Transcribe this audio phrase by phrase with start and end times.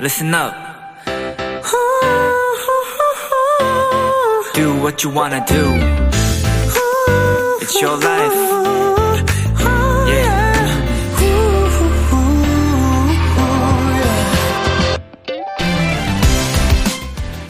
[0.00, 0.54] listen up.
[4.54, 5.62] Do what you wanna do.
[7.60, 8.34] It's your life.
[10.08, 10.40] Yeah.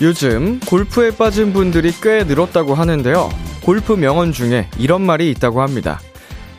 [0.00, 3.30] 요즘 골프에 빠진 분들이 꽤 늘었다고 하는데요.
[3.62, 6.00] 골프 명언 중에 이런 말이 있다고 합니다.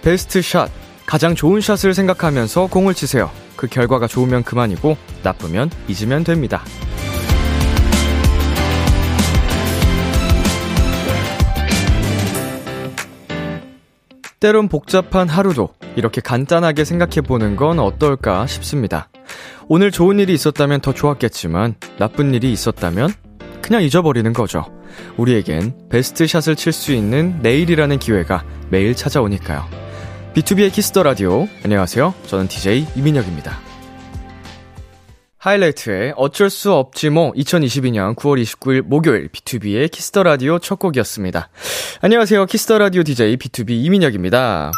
[0.04, 0.70] 베스트 샷,
[1.06, 3.30] 가장 좋은 샷을 생각하면서 공을 치세요.
[3.62, 6.64] 그 결과가 좋으면 그만이고 나쁘면 잊으면 됩니다.
[14.40, 19.10] 때론 복잡한 하루도 이렇게 간단하게 생각해 보는 건 어떨까 싶습니다.
[19.68, 23.14] 오늘 좋은 일이 있었다면 더 좋았겠지만 나쁜 일이 있었다면
[23.62, 24.66] 그냥 잊어버리는 거죠.
[25.18, 29.81] 우리에겐 베스트 샷을 칠 수 있는 내일이라는 기회가 매일 찾아오니까요.
[30.34, 31.46] B2B의 키스터 라디오.
[31.66, 32.14] 안녕하세요.
[32.28, 33.60] 저는 DJ 이민혁입니다.
[35.38, 41.50] 하이라이트의 어쩔 수 없지 뭐 2022년 9월 29일 목요일 B2B의 키스터 라디오 첫 곡이었습니다.
[42.00, 42.46] 안녕하세요.
[42.46, 44.72] 키스터 라디오 DJ B2B 이민혁입니다.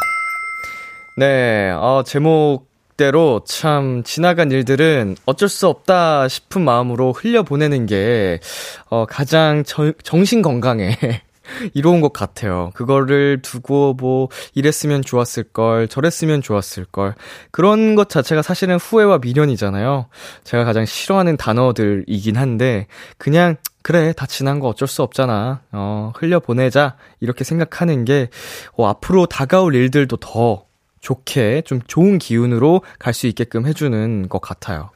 [1.18, 8.40] 네, 어, 제목대로 참 지나간 일들은 어쩔 수 없다 싶은 마음으로 흘려보내는 게,
[8.88, 10.98] 어, 가장 저, 정신 건강에
[11.74, 12.70] 이로운 것 같아요.
[12.74, 17.14] 그거를 두고 뭐, 이랬으면 좋았을 걸, 저랬으면 좋았을 걸.
[17.50, 20.06] 그런 것 자체가 사실은 후회와 미련이잖아요.
[20.44, 22.86] 제가 가장 싫어하는 단어들이긴 한데,
[23.18, 25.60] 그냥, 그래, 다 지난 거 어쩔 수 없잖아.
[25.72, 26.96] 어, 흘려보내자.
[27.20, 28.28] 이렇게 생각하는 게,
[28.76, 30.64] 어, 앞으로 다가올 일들도 더
[31.00, 34.90] 좋게, 좀 좋은 기운으로 갈 수 있게끔 해주는 것 같아요.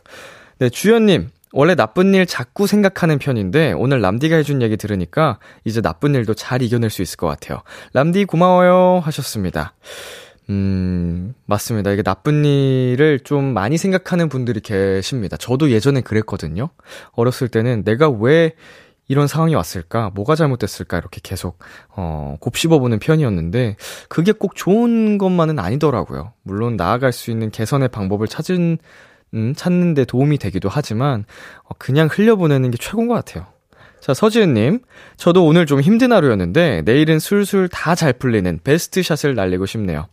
[0.59, 1.31] 네, 주연님.
[1.53, 6.63] 원래 나쁜 일 자꾸 생각하는 편인데 오늘 람디가 해준 얘기 들으니까 이제 나쁜 일도 잘
[6.63, 7.63] 이겨낼 수 있을 것 같아요.
[7.95, 9.75] 람디 고마워요 하셨습니다.
[10.51, 11.91] 음, 맞습니다.
[11.91, 15.37] 이게 나쁜 일을 좀 많이 생각하는 분들이 계십니다.
[15.37, 16.71] 저도 예전에 그랬거든요.
[17.13, 18.55] 어렸을 때는 내가 왜
[19.09, 20.11] 이런 상황이 왔을까?
[20.15, 20.99] 뭐가 잘못됐을까?
[20.99, 21.59] 이렇게 계속,
[21.97, 23.77] 어, 곱씹어보는 편이었는데,
[24.09, 26.33] 그게 꼭 좋은 것만은 아니더라고요.
[26.43, 28.77] 물론 나아갈 수 있는 개선의 방법을 찾은
[29.35, 31.25] 음, 찾는 데 도움이 되기도 하지만,
[31.65, 33.47] 어, 그냥 흘려보내는 게 최고인 것 같아요.
[34.01, 34.81] 자, 서지은님.
[35.17, 40.07] 저도 오늘 좀 힘든 하루였는데, 내일은 술술 다 잘 풀리는 best shot을 날리고 싶네요.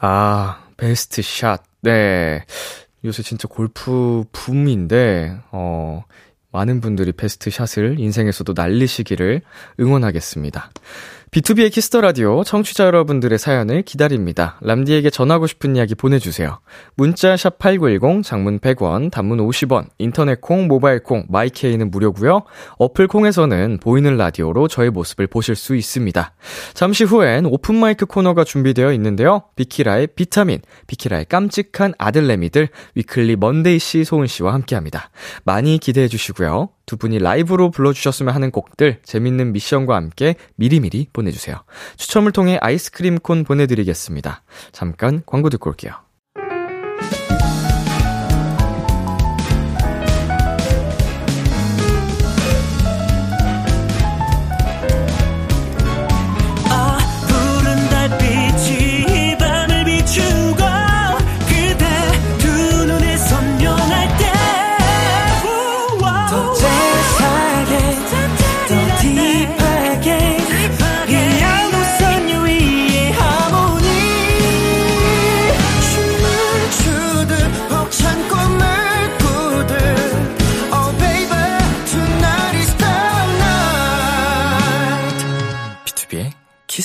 [0.00, 1.62] 아, best shot.
[1.82, 2.44] 네.
[3.04, 6.04] 요새 진짜 골프 붐인데, 어,
[6.52, 9.40] 많은 분들이 best shot을 인생에서도 날리시기를
[9.78, 10.70] 응원하겠습니다.
[11.30, 14.58] B2B의 키스터 라디오 청취자 여러분들의 사연을 기다립니다.
[14.62, 16.58] 람디에게 전하고 싶은 이야기 보내주세요.
[16.96, 22.42] 문자 샵 #8910 장문 100원, 단문 50원, 인터넷 콩, 모바일 콩, 마이케이는 무료고요.
[22.78, 26.34] 어플 콩에서는 보이는 라디오로 저의 모습을 보실 수 있습니다.
[26.74, 29.44] 잠시 후엔 open mic 코너가 준비되어 있는데요.
[29.54, 35.10] 비키라의 비타민, 비키라의 깜찍한 아들내미들 위클리 먼데이 씨, 소은 씨와 함께합니다.
[35.44, 36.70] 많이 기대해 주시고요.
[36.90, 41.62] 두 분이 라이브로 불러주셨으면 하는 곡들 재밌는 미션과 함께 미리미리 보내주세요.
[41.96, 44.42] 추첨을 통해 아이스크림 콘 보내드리겠습니다.
[44.72, 45.92] 잠깐 광고 듣고 올게요.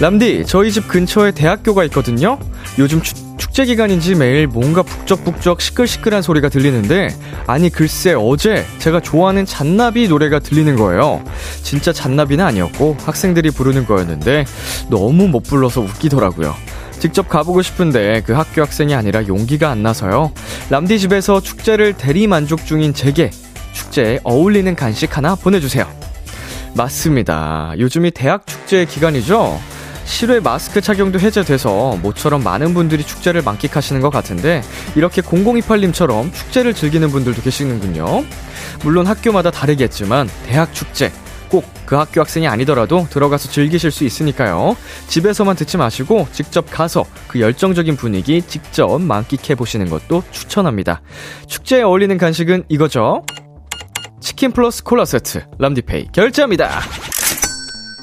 [0.00, 2.38] 람디, 저희 집 근처에 대학교가 있거든요?
[2.78, 7.08] 요즘 축, 축제 기간인지 매일 뭔가 북적북적 시끌시끌한 소리가 들리는데,
[7.48, 11.24] 아니, 글쎄, 어제 제가 좋아하는 잔나비 노래가 들리는 거예요.
[11.64, 14.44] 진짜 잔나비는 아니었고, 학생들이 부르는 거였는데,
[14.88, 16.54] 너무 못 불러서 웃기더라고요.
[17.00, 20.32] 직접 가보고 싶은데 그 학교 학생이 아니라 용기가 안 나서요.
[20.68, 23.30] 람디 집에서 축제를 대리 만족 중인 제게
[23.72, 25.86] 축제에 어울리는 간식 하나 보내주세요.
[26.74, 27.72] 맞습니다.
[27.78, 29.60] 요즘이 대학 축제 기간이죠?
[30.08, 34.62] 실외 마스크 착용도 해제돼서 모처럼 많은 분들이 축제를 만끽하시는 것 같은데
[34.96, 38.24] 이렇게 0028님처럼 축제를 즐기는 분들도 계시는군요.
[38.82, 41.12] 물론 학교마다 다르겠지만 대학 축제
[41.48, 44.76] 꼭 그 학교 학생이 아니더라도 들어가서 즐기실 수 있으니까요.
[45.06, 51.00] 집에서만 듣지 마시고 직접 가서 그 열정적인 분위기 직접 만끽해 보시는 것도 추천합니다.
[51.46, 53.24] 축제에 어울리는 간식은 이거죠.
[54.20, 56.82] 치킨 플러스 콜라 세트 람디페이 결제합니다.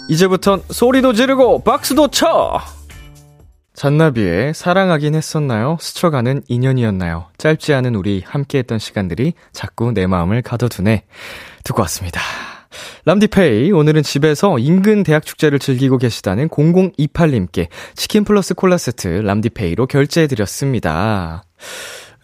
[0.07, 2.59] 이제부턴 소리도 지르고 박수도 쳐!
[3.73, 5.77] 잔나비의 사랑하긴 했었나요?
[5.81, 7.27] 스쳐가는 인연이었나요?
[7.37, 11.03] 짧지 않은 우리 함께했던 시간들이 자꾸 내 마음을 가둬두네.
[11.63, 12.21] 듣고 왔습니다.
[13.05, 21.43] 람디페이, 오늘은 집에서 인근 대학 축제를 즐기고 계시다는 0028님께 치킨 플러스 콜라 세트 람디페이로 결제해드렸습니다.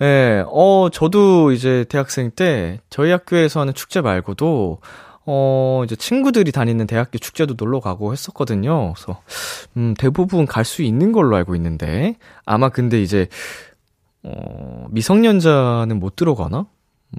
[0.01, 4.79] 예, 어, 저도 이제 대학생 때 저희 학교에서 하는 축제 말고도
[5.25, 8.94] 어, 이제 친구들이 다니는 대학교 축제도 놀러 가고 했었거든요.
[8.94, 9.21] 그래서,
[9.77, 12.15] 음, 대부분 갈 수 있는 걸로 알고 있는데,
[12.45, 13.27] 아마 근데 이제,
[14.23, 16.65] 어, 미성년자는 못 들어가나?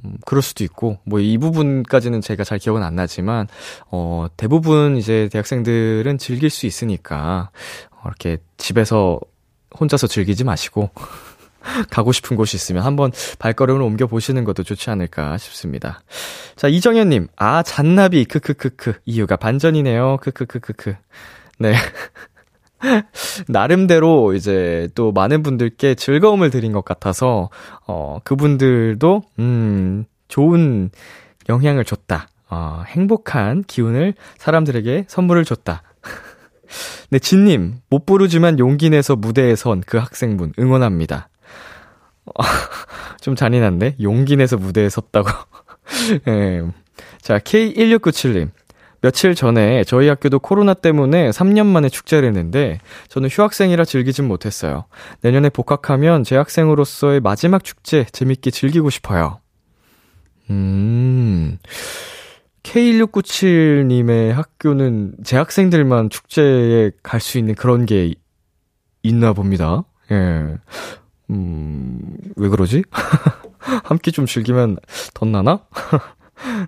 [0.05, 3.47] 음, 그럴 수도 있고, 뭐 이 부분까지는 제가 잘 기억은 안 나지만,
[3.91, 7.51] 어, 대부분 이제 대학생들은 즐길 수 있으니까,
[7.91, 9.21] 어, 이렇게 집에서
[9.79, 10.91] 혼자서 즐기지 마시고,
[11.91, 16.03] 가고 싶은 곳이 있으면 한번 발걸음을 옮겨 보시는 것도 좋지 않을까 싶습니다.
[16.57, 19.01] 자, 이정현 님, 아, 잔나비, 크크크크.
[19.05, 20.19] 이유가 반전이네요.
[20.23, 20.95] 크크크크크.
[21.59, 21.75] 네.
[23.49, 27.51] 나름대로 이제 또 많은 분들께 즐거움을 드린 것 같아서,
[27.87, 30.91] 어, 그분들도, 음, 좋은
[31.49, 32.29] 영향을 줬다.
[32.49, 35.83] 어, 행복한 기운을 사람들에게 선물을 줬다.
[37.11, 41.29] 네, 진님, 못 부르지만 용기 내서 무대에 선 그 학생분 응원합니다.
[43.21, 43.97] 좀 잔인한데?
[44.03, 45.29] 용기 내서 무대에 섰다고.
[46.29, 46.63] 예.
[47.21, 48.51] 자, K1697님.
[49.01, 52.79] 며칠 전에 저희 학교도 코로나 때문에 3년 만에 축제를 했는데
[53.09, 54.85] 저는 휴학생이라 즐기진 못했어요.
[55.23, 59.41] 내년에 복학하면 재학생으로서의 마지막 축제 재밌게 즐기고 싶어요.
[60.51, 61.59] 음.
[62.63, 68.15] K1697님의 학교는 재학생들만 축제에 갈 수 있는 그런 게
[69.03, 69.83] 있나 봅니다.
[70.13, 70.59] 예.
[71.33, 72.85] 음, 왜 그러지?
[73.85, 74.77] 함께 좀 즐기면
[75.15, 75.61] 덧나나?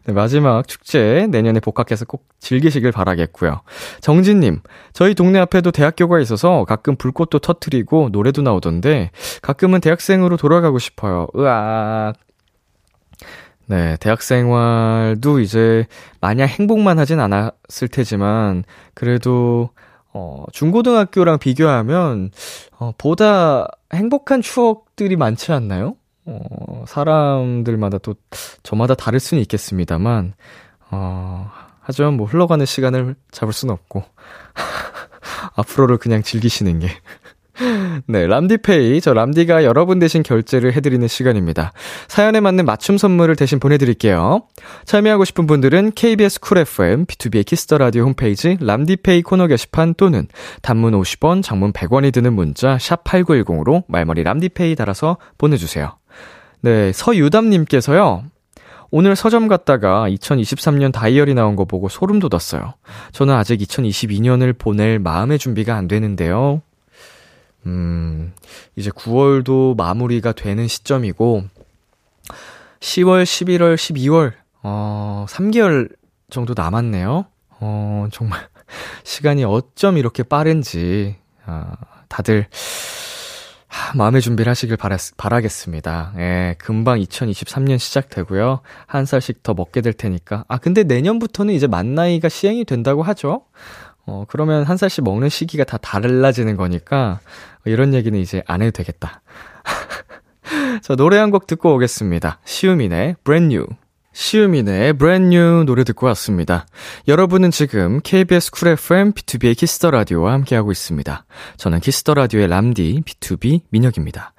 [0.07, 3.63] 네, 마지막 축제 내년에 복학해서 꼭 즐기시길 바라겠고요.
[4.01, 4.61] 정진님,
[4.93, 9.11] 저희 동네 앞에도 대학교가 있어서 가끔 불꽃도 터트리고 노래도 나오던데
[9.43, 11.27] 가끔은 대학생으로 돌아가고 싶어요.
[11.37, 12.15] 으악.
[13.67, 15.87] 네, 대학 생활도 이제
[16.21, 19.71] 마냥 행복만 하진 않았을 테지만 그래도
[20.15, 22.31] 어, 중고등학교랑 비교하면,
[22.79, 25.97] 어, 보다 행복한 추억들이 많지 않나요?
[26.25, 28.15] 어, 사람들마다 또,
[28.63, 30.35] 저마다 다를 수는 있겠습니다만,
[30.93, 31.51] 어,
[31.81, 34.05] 하지만 뭐 흘러가는 시간을 잡을 수는 없고,
[35.57, 36.89] 앞으로를 그냥 즐기시는 게
[38.07, 39.01] 네, 람디페이.
[39.01, 41.73] 저 람디가 여러분 대신 결제를 해드리는 시간입니다.
[42.09, 44.43] 사연에 맞는 맞춤 선물을 대신 보내드릴게요.
[44.85, 50.27] 참여하고 싶은 분들은 KBS 쿨 FM, B2B의 키스터 라디오 홈페이지 람디페이 코너 게시판 또는
[50.63, 55.97] 단문 50원, 장문 100원이 드는 문자 샵 8910으로 말머리 람디페이 달아서 보내주세요.
[56.61, 58.25] 네, 서유담님께서요.
[58.91, 62.75] 오늘 서점 갔다가 2023년 다이어리 나온 거 보고 소름 돋았어요.
[63.13, 66.63] 저는 아직 2022년을 보낼 마음의 준비가 안 되는데요.
[67.67, 68.33] 음,
[68.77, 71.45] 이제 9월도 마무리가 되는 시점이고,
[72.81, 74.33] 10월, 11월, 12월,
[74.63, 75.95] 어, 3개월
[76.31, 77.27] 정도 남았네요.
[77.61, 78.49] 어, 정말,
[79.05, 81.17] 시간이 어쩜 이렇게 빠른지,
[81.47, 81.77] 아,
[82.09, 82.47] 다들,
[83.75, 86.15] 하, 마음의 준비를 하시길 바라, 바라겠습니다.
[86.19, 88.61] 예, 금방 2023년 시작되고요.
[88.87, 90.45] 한 살씩 더 먹게 될 테니까.
[90.47, 93.43] 아, 근데 내년부터는 이제 만 나이가 시행이 된다고 하죠?
[94.07, 97.21] 어, 그러면 한 살씩 먹는 시기가 다 달라지는 거니까,
[97.65, 99.23] 이런 얘기는 이제 안 해도 되겠다.
[100.83, 102.39] 자, 노래 한 곡 듣고 오겠습니다.
[102.45, 103.67] 시우민의 Brand New.
[104.13, 106.67] 시우민의 Brand New 노래 듣고 왔습니다.
[107.09, 111.25] 여러분은 지금 KBS 쿨 FM B2B의 키스터 라디오와 함께하고 있습니다.
[111.57, 114.35] 저는 키스터 라디오의 람디 B2B 민혁입니다.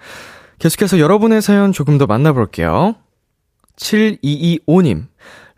[0.59, 2.95] 계속해서 여러분의 사연 조금 더 만나볼게요.
[3.77, 5.07] 7225님.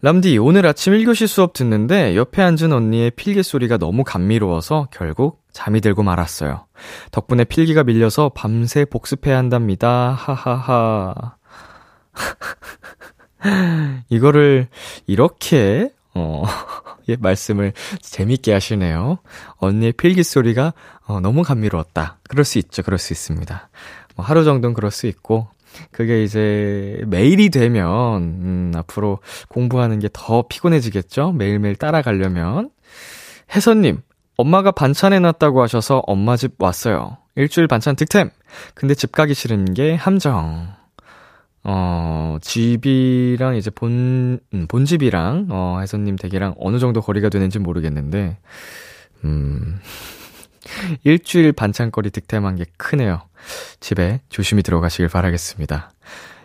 [0.01, 5.81] 람디, 오늘 아침 1교시 수업 듣는데 옆에 앉은 언니의 필기 소리가 너무 감미로워서 결국 잠이
[5.81, 6.67] 들고 말았어요.
[7.09, 10.11] 덕분에 필기가 밀려서 밤새 복습해야 한답니다.
[10.11, 11.35] 하하하.
[14.09, 14.67] 이거를
[15.07, 16.43] 이렇게, 어,
[17.09, 19.17] 예, 말씀을 재밌게 하시네요.
[19.55, 20.75] 언니의 필기 소리가
[21.07, 22.19] 어, 너무 감미로웠다.
[22.29, 22.83] 그럴 수 있죠.
[22.83, 23.69] 그럴 수 있습니다.
[24.15, 25.47] 뭐 하루 정도는 그럴 수 있고,
[25.91, 29.19] 그게 이제 매일이 되면, 음, 앞으로
[29.49, 31.33] 공부하는 게 더 피곤해지겠죠?
[31.33, 32.69] 매일매일 따라가려면.
[33.55, 34.01] 혜선님,
[34.37, 37.17] 엄마가 반찬 해놨다고 하셔서 엄마 집 왔어요.
[37.35, 38.29] 일주일 반찬 득템!
[38.73, 40.67] 근데 집 가기 싫은 게 함정.
[41.63, 48.37] 어, 집이랑 이제 본, 음, 본집이랑, 어, 혜선님 댁이랑 어느 정도 거리가 되는지 모르겠는데,
[49.25, 49.79] 음,
[51.03, 53.21] 일주일 반찬거리 득템한 게 크네요.
[53.79, 55.91] 집에 조심히 들어가시길 바라겠습니다.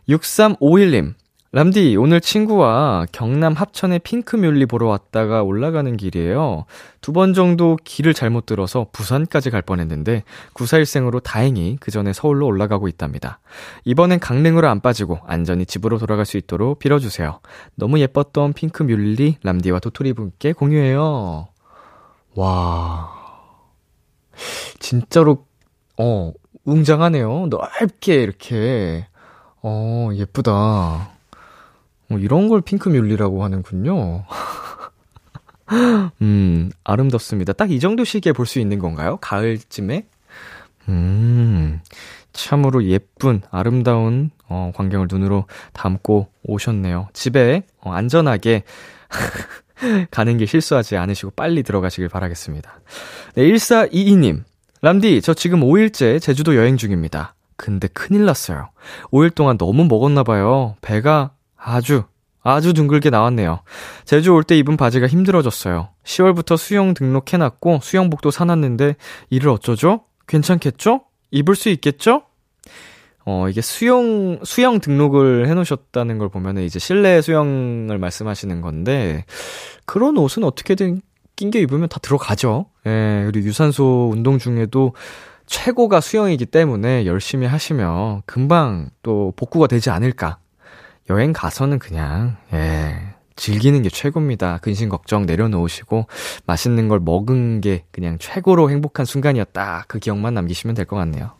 [0.09, 1.14] 6351님,
[1.55, 6.64] 람디, 오늘 친구와 경남 합천의 핑크뮬리 보러 왔다가 올라가는 길이에요.
[7.02, 10.25] 두 번 정도 길을 잘못 들어서 부산까지 갈 뻔했는데,
[10.55, 13.38] 구사일생으로 다행히 그 전에 서울로 올라가고 있답니다.
[13.85, 17.41] 이번엔 강릉으로 안 빠지고 안전히 집으로 돌아갈 수 있도록 빌어주세요.
[17.75, 21.49] 너무 예뻤던 핑크뮬리 람디와 도토리 분께 공유해요.
[22.35, 23.22] 와.
[24.79, 25.47] 진짜로,
[25.99, 26.33] 어,
[26.65, 27.49] 웅장하네요.
[27.51, 29.07] 넓게 이렇게.
[29.62, 30.53] 어, 예쁘다.
[30.53, 31.11] 어,
[32.19, 34.25] 이런 걸 핑크뮬리라고 하는군요.
[36.23, 37.53] 음, 아름답습니다.
[37.55, 39.17] 딱 이 정도 시기에 볼 수 있는 건가요?
[39.21, 40.07] 가을쯤에?
[40.89, 41.81] 음,
[42.33, 47.09] 참으로 예쁜, 아름다운, 어, 광경을 눈으로 담고 오셨네요.
[47.12, 48.65] 집에, 어, 안전하게,
[50.11, 52.81] 가는 게 실수하지 않으시고 빨리 들어가시길 바라겠습니다.
[53.35, 54.43] 네, 1422님.
[54.81, 57.35] 람디, 저 지금 5일째 제주도 여행 중입니다.
[57.57, 58.71] 근데 큰일 났어요.
[59.12, 60.77] 5일 동안 너무 먹었나봐요.
[60.81, 62.03] 배가 아주,
[62.43, 63.61] 아주 둥글게 나왔네요.
[64.05, 65.91] 제주 올 때 입은 바지가 힘들어졌어요.
[66.05, 68.97] 10월부터 수영 등록해놨고 수영복도 사놨는데
[69.31, 70.03] 이를 어쩌죠?
[70.27, 71.03] 괜찮겠죠?
[71.31, 72.23] 입을 수 있겠죠?
[73.25, 79.25] 어, 이게 수영, 수영 등록을 해놓으셨다는 걸 보면은 이제 실내 수영을 말씀하시는 건데,
[79.87, 81.00] 그런 옷은 어떻게든
[81.37, 82.67] 낀겨 입으면 다 들어가죠.
[82.87, 84.95] 예, 그리고 유산소 운동 중에도
[85.47, 90.38] 최고가 수영이기 때문에 열심히 하시면 금방 또 복구가 되지 않을까.
[91.11, 92.95] 여행 가서는 그냥, 예,
[93.35, 94.59] 즐기는 게 최고입니다.
[94.62, 96.07] 근심 걱정 내려놓으시고,
[96.47, 99.85] 맛있는 걸 먹은 게 그냥 최고로 행복한 순간이었다.
[99.88, 101.33] 그 기억만 남기시면 될 것 같네요.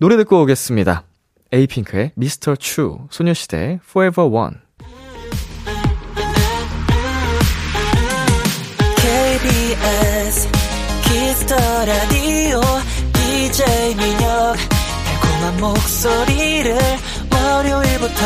[0.00, 1.04] 노래 듣고 오겠습니다.
[1.52, 4.56] 에이핑크의 미스터 추, 소녀시대 Forever One.
[8.96, 10.48] KBS
[11.02, 12.60] Kiss the Radio
[13.12, 14.56] DJ 민혁
[15.04, 16.76] 달콤한 목소리를
[17.32, 18.22] 월요일부터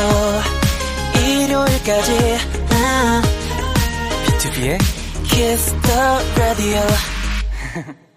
[1.24, 2.36] 일요일까지
[2.70, 3.22] 아,
[4.26, 4.78] B2B의
[5.24, 6.80] 키스터 라디오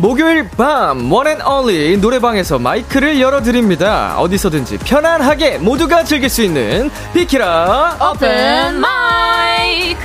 [0.00, 4.14] 목요일 밤 one and only 노래방에서 마이크를 열어드립니다.
[4.18, 10.00] 어디서든지 편안하게 모두가 즐길 수 있는 비키라 open mic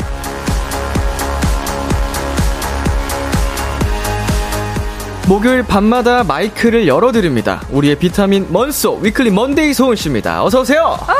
[5.27, 7.61] 목요일 밤마다 마이크를 열어드립니다.
[7.71, 10.43] 우리의 비타민 먼소 위클리 먼데이 소은 씨입니다.
[10.43, 10.99] 어서 오세요.
[11.07, 11.13] 아,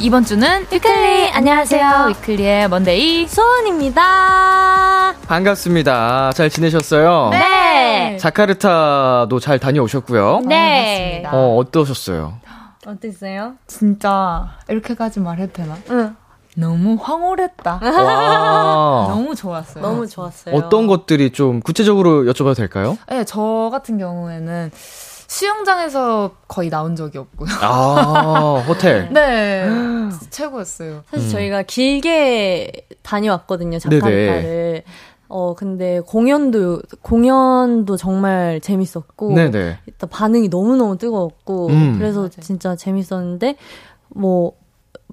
[0.00, 6.32] 이번 주는 위클리 안녕하세요 위클리의 먼데이 소은입니다 반갑습니다.
[6.34, 7.30] 잘 지내셨어요?
[7.30, 10.40] 네 자카르타도 잘 다녀오셨고요.
[10.46, 12.34] 네 어, 어떠셨어요?
[12.86, 13.54] 어땠어요?
[13.66, 15.76] 진짜 이렇게까지 말해도 되나?
[15.90, 16.14] 응
[16.56, 17.80] 너무 황홀했다.
[17.82, 19.06] 와.
[19.08, 19.82] 너무 좋았어요.
[19.82, 22.96] 너무 좋았어요 어떤 것들이 좀 구체적으로 여쭤봐도 될까요?
[23.08, 24.70] 네, 저 같은 경우에는
[25.34, 27.48] 수영장에서 거의 나온 적이 없고요.
[27.60, 29.08] 아, 호텔.
[29.12, 29.66] 네,
[30.10, 31.02] 진짜 최고였어요.
[31.10, 31.32] 사실 음.
[31.32, 34.84] 저희가 길게 다녀왔거든요 자카르타를
[35.28, 39.78] 어 근데 공연도 공연도 정말 재밌었고 네네.
[39.86, 41.94] 일단 반응이 너무 너무 뜨거웠고 음.
[41.98, 42.30] 그래서 맞아요.
[42.40, 43.56] 진짜 재밌었는데
[44.10, 44.52] 뭐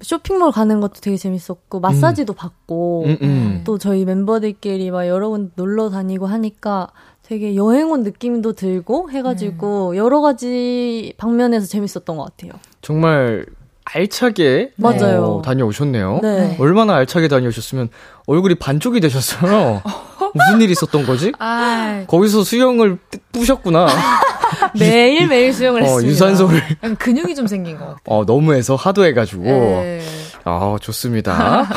[0.01, 3.62] 쇼핑몰 가는 것도 되게 재밌었고 마사지도 받고 음, 음.
[3.65, 6.89] 또 저희 멤버들끼리 막 여러 군 놀러 다니고 하니까
[7.24, 12.51] 되게 여행 온 느낌도 들고 해가지고 여러 가지 방면에서 재밌었던 것 같아요.
[12.81, 13.46] 정말
[13.86, 15.24] 알차게 맞아요.
[15.24, 16.20] 어, 다녀오셨네요.
[16.22, 16.55] 네.
[16.60, 17.89] 얼마나 알차게 다녀오셨으면
[18.27, 19.81] 얼굴이 반쪽이 되셨어요.
[20.34, 21.31] 무슨 일이 있었던 거지?
[21.39, 23.88] 아, 거기서 수영을 뿌- 뿌셨구나.
[24.79, 26.10] 매일 매일 수영을 어, 했습니다.
[26.10, 26.62] 유산소를
[27.00, 28.00] 근육이 좀 생긴 것 같아요.
[28.05, 29.43] 어, 너무 해서 하도 해가지고.
[29.43, 30.01] 네.
[30.43, 31.67] 아, 좋습니다.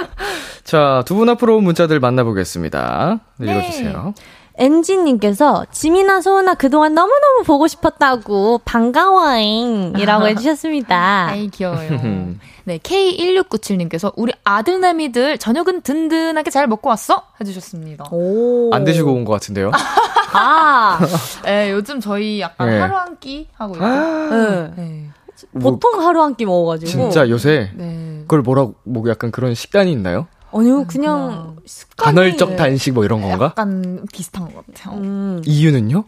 [0.64, 3.20] 자, 두 분 앞으로 온 문자들 만나보겠습니다.
[3.40, 4.14] 읽어주세요.
[4.60, 11.26] 엔지님께서 지민아 소은아 그동안 너무너무 보고 싶었다고 반가워잉이라고 해주셨습니다.
[11.30, 11.90] 아이 귀여워요.
[12.64, 17.22] 네, K1697님께서 우리 아들내미들 저녁은 든든하게 잘 먹고 왔어?
[17.40, 18.04] 해주셨습니다.
[18.12, 18.70] 오.
[18.72, 19.72] 안 드시고 온 것 같은데요?
[20.32, 21.00] 아,
[21.44, 22.78] 네, 요즘 저희 약간 네.
[22.78, 23.84] 하루 한 끼 하고 있고.
[23.86, 24.70] 네.
[24.76, 25.06] 네.
[25.52, 26.90] 뭐, 보통 하루 한 끼 먹어가지고.
[26.90, 28.18] 진짜 요새 네.
[28.22, 30.28] 그걸 뭐라고, 뭐 약간 그런 식단이 있나요?
[30.52, 32.14] 아니요, 그냥 습관이.
[32.16, 33.46] 간헐적 단식 뭐 이런 건가?
[33.46, 34.96] 약간 비슷한 것 같아요.
[34.98, 35.42] 음.
[35.44, 36.04] 이유는요?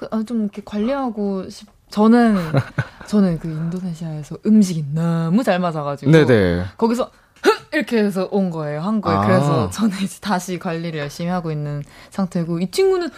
[0.00, 1.68] 그, 아, 좀 이렇게 관리하고 싶.
[1.88, 2.36] 저는
[3.06, 6.64] 저는 그 인도네시아에서 음식이 너무 잘 맞아가지고 네네.
[6.76, 7.10] 거기서
[7.42, 9.14] 흥 이렇게 해서 온 거예요, 한국에.
[9.14, 9.20] 아.
[9.24, 13.08] 그래서 저는 이제 다시 관리를 열심히 하고 있는 상태고, 이 친구는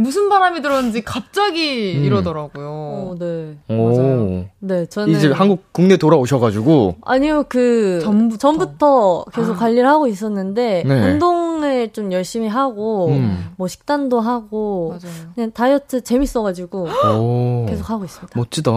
[0.00, 2.04] 무슨 바람이 들었는지 갑자기 음.
[2.04, 2.68] 이러더라고요.
[2.68, 3.56] 어, 네.
[3.68, 3.88] 오.
[3.90, 4.44] 맞아요.
[4.60, 8.38] 네, 저는 이제 한국 국내 돌아오셔가지고 아니요, 그 전부터.
[8.38, 9.58] 전부터 계속 아.
[9.58, 11.12] 관리를 하고 있었는데 네.
[11.12, 13.50] 운동을 좀 열심히 하고 음.
[13.56, 15.14] 뭐 식단도 하고 맞아요.
[15.34, 17.66] 그냥 다이어트 재밌어가지고 오.
[17.68, 18.38] 계속 하고 있습니다.
[18.38, 18.70] 멋지다.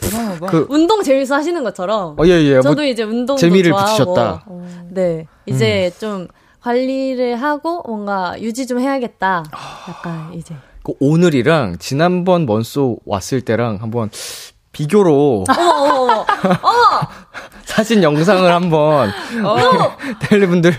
[0.00, 0.46] 대단하다.
[0.46, 2.52] 그 운동 재밌어 하시는 것처럼 어, 예, 예.
[2.54, 4.44] 뭐 저도 이제 운동도 재미를 좋아하고 붙이셨다.
[4.90, 6.28] 네, 이제 좀
[6.62, 9.44] 관리를 하고 뭔가 유지 좀 해야겠다.
[9.50, 9.58] 아.
[9.88, 10.54] 약간 이제
[10.84, 14.10] 그 오늘이랑 지난번 먼소 왔을 때랑 한번
[14.72, 16.26] 비교로 어머 어머
[16.62, 17.00] 어머
[17.64, 19.10] 사진 영상을 한번
[19.44, 20.74] 어, 텔레분들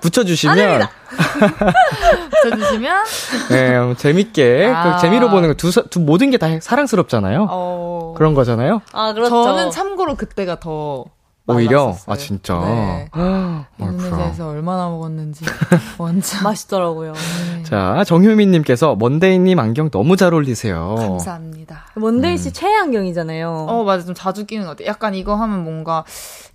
[0.00, 0.86] 붙여주시면
[2.42, 3.04] 붙여주시면,
[3.50, 4.94] 네, 재밌게 아.
[4.96, 7.46] 그 재미로 보는 거 두, 사- 두 모든 게 다 사랑스럽잖아요.
[7.50, 8.14] 어.
[8.16, 8.80] 그런 거잖아요.
[8.92, 9.44] 아 그렇죠.
[9.44, 11.04] 저는 참고로 그때가 더.
[11.54, 11.96] 오히려.
[12.06, 12.54] 아 진짜.
[12.60, 13.08] 네.
[13.12, 13.64] 아.
[13.78, 15.44] 인도네시아에서 얼마나 먹었는지.
[15.98, 16.42] 완전.
[16.44, 17.12] 맛있더라고요.
[17.12, 17.62] 네.
[17.64, 20.94] 자 정효민님께서 먼데이님 안경 너무 잘 어울리세요.
[20.98, 21.86] 감사합니다.
[21.94, 23.66] 먼데이 씨 최애 안경이잖아요.
[23.68, 24.04] 어, 맞아.
[24.04, 24.88] 좀 자주 끼는 것 같아.
[24.88, 26.04] 약간 이거 하면 뭔가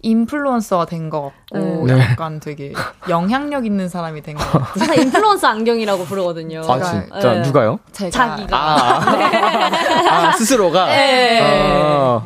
[0.02, 2.00] 인플루언서가 된 것 같고, 네.
[2.00, 2.74] 약간 되게
[3.10, 4.66] 영향력 있는 사람이 된 것 같아.
[4.66, 6.62] 항상 인플루언서 안경이라고 부르거든요.
[6.68, 7.42] 아 진짜 네.
[7.42, 7.80] 누가요?
[7.92, 8.10] 제가.
[8.12, 8.58] 자기가.
[8.58, 9.00] 아,
[10.10, 10.86] 아, 스스로가.
[10.88, 11.42] 네.
[11.42, 12.22] 아,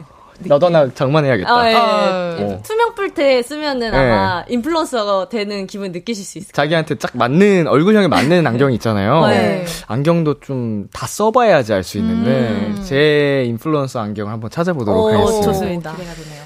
[0.47, 1.53] 하나 장만해야겠다.
[1.53, 1.75] 아, 예.
[1.75, 2.61] 아, 어.
[2.63, 3.97] 투명 뿔테 쓰면은 네.
[3.97, 9.25] 아마 인플루언서가 되는 기분 느끼실 수 있을 자기한테 딱 맞는 얼굴형에 맞는 안경이 있잖아요.
[9.27, 9.65] 네.
[9.87, 12.83] 안경도 좀 다 써봐야지 알 수 있는데 음.
[12.85, 15.41] 제 인플루언서 안경을 한번 찾아보도록 오, 하겠습니다.
[15.45, 15.95] 좋습니다.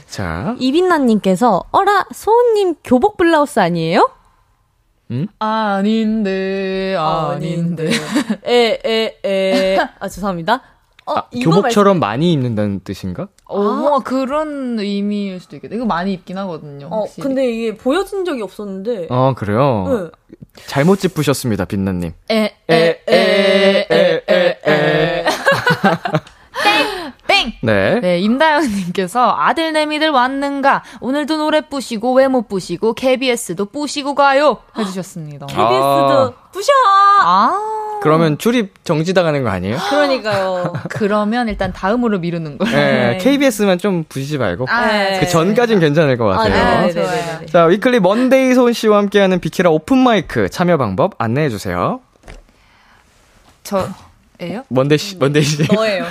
[0.07, 4.09] 자, 이빈나님께서 어라 소은님 교복 블라우스 아니에요?
[5.39, 7.89] 아닌데, 아닌데.
[8.45, 10.61] 에 에 에 아 죄송합니다.
[11.05, 13.27] 어, 아, 교복처럼 많이 입는다는 뜻인가?
[13.45, 15.75] 어, 뭔가 그런 의미일 수도 있겠다.
[15.75, 16.89] 이거 많이 입긴 하거든요.
[16.89, 17.23] 말씀- 어.
[17.23, 19.07] 근데 이게 보여진 적이 없었는데.
[19.09, 19.85] 어, 그래요?
[19.89, 20.35] 네.
[20.67, 22.13] 잘못 짚으셨습니다, 빛나님.
[22.31, 25.25] 에, 에, 에, 에, 에, 에.
[27.43, 27.53] 땡!
[27.61, 27.99] 네.
[27.99, 30.83] 네, 임다영님께서 아들 내미들 왔는가?
[31.01, 35.47] 오늘도 노래 뿌시고 외모 뿌시고 KBS도 뿌시고 가요 해주셨습니다.
[35.47, 36.71] KBS도 부셔.
[37.21, 39.77] 아, 그러면 출입 정지 당하는 거 아니에요?
[39.89, 40.73] 그러니까요.
[40.89, 42.71] 그러면 일단 다음으로 미루는 걸.
[42.71, 44.67] 네, KBS만 좀 부시지 말고.
[44.69, 45.19] 아, 네.
[45.19, 46.81] 그 전까진 괜찮을 것 아, 같아요.
[46.81, 47.07] 네, 네, 좋아요.
[47.07, 47.45] 네, 네.
[47.47, 52.01] 자, 위클리 먼데이 소은 씨와 함께하는 비키라 open mic 참여 방법 안내해 주세요.
[53.63, 53.87] 저
[54.41, 54.63] 예요?
[54.69, 55.63] 먼데이 씨, 먼데이 씨.
[55.73, 56.05] 너예요.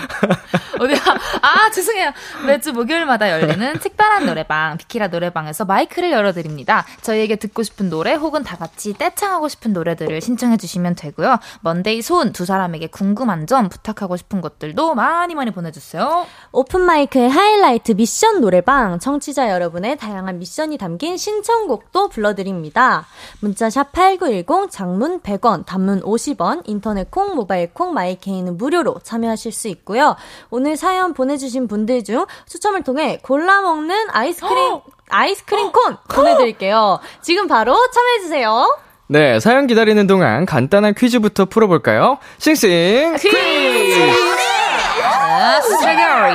[0.78, 0.98] 어디야?
[1.42, 2.12] 아, 죄송해요.
[2.46, 6.85] 매주 목요일마다 열리는 특별한 노래방, 비키라 노래방에서 마이크를 열어드립니다.
[7.02, 11.38] 저희에게 듣고 싶은 노래 혹은 다 같이 떼창하고 싶은 노래들을 신청해주시면 되고요.
[11.61, 16.26] 먼데이 소은 두 사람에게 궁금한 점, 부탁하고 싶은 것들도 많이 많이 보내주세요.
[16.52, 23.06] 오픈마이크의 하이라이트 미션 노래방 청취자 여러분의 다양한 미션이 담긴 신청곡도 불러드립니다.
[23.40, 29.68] 문자 샵 8910 장문 100원 단문 50원 인터넷 콩 모바일 콩 마이케이는 무료로 참여하실 수
[29.68, 30.16] 있고요.
[30.51, 36.98] 오늘 사연 보내주신 분들 중 추첨을 통해 골라 먹는 아이스크림 아이스크림 콘 보내드릴게요.
[37.20, 38.79] 지금 바로 참여해주세요.
[39.09, 42.18] 네, 사연 기다리는 동안 간단한 퀴즈부터 풀어볼까요?
[42.38, 43.16] 싱싱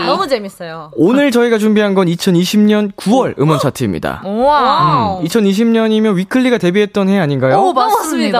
[0.05, 0.91] 너무 재밌어요.
[0.95, 4.21] 오늘 저희가 준비한 건 2020년 9월 음원 차트입니다.
[4.25, 5.19] 우와.
[5.19, 7.59] 음, 2020년이면 위클리가 데뷔했던 해 아닌가요?
[7.59, 7.73] 오.
[7.73, 8.39] 맞습니다.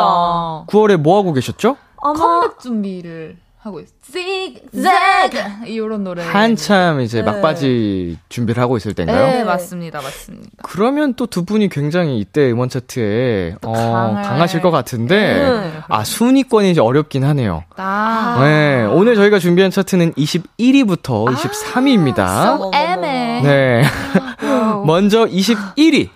[0.67, 1.77] 9월에 뭐 하고 계셨죠?
[2.01, 3.91] 아마 컴백 준비를 하고 있어요.
[4.03, 6.23] zigzag 이런 노래.
[6.23, 9.27] 한참 이제 막바지 준비를 하고 있을 때인가요?
[9.27, 9.99] 네, 맞습니다.
[10.01, 10.47] 맞습니다.
[10.63, 15.73] 그러면 또 두 분이 굉장히 이때 음원 차트에 어, 강하실 것 같은데 네.
[15.89, 17.63] 아 순위권이 이제 어렵긴 하네요.
[17.75, 18.37] 아.
[18.39, 22.55] 네, 오늘 저희가 준비한 차트는 21위부터 23위입니다.
[22.55, 23.41] so 애매.
[23.43, 23.83] 네,
[24.85, 26.09] 먼저 21위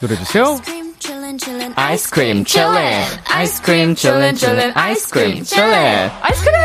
[0.00, 0.56] 노래 주세요.
[1.76, 2.72] 아이스크림 챌린
[3.28, 6.56] 아이스크림 챌린 챌린 아이스크림 챌린 아이스크림!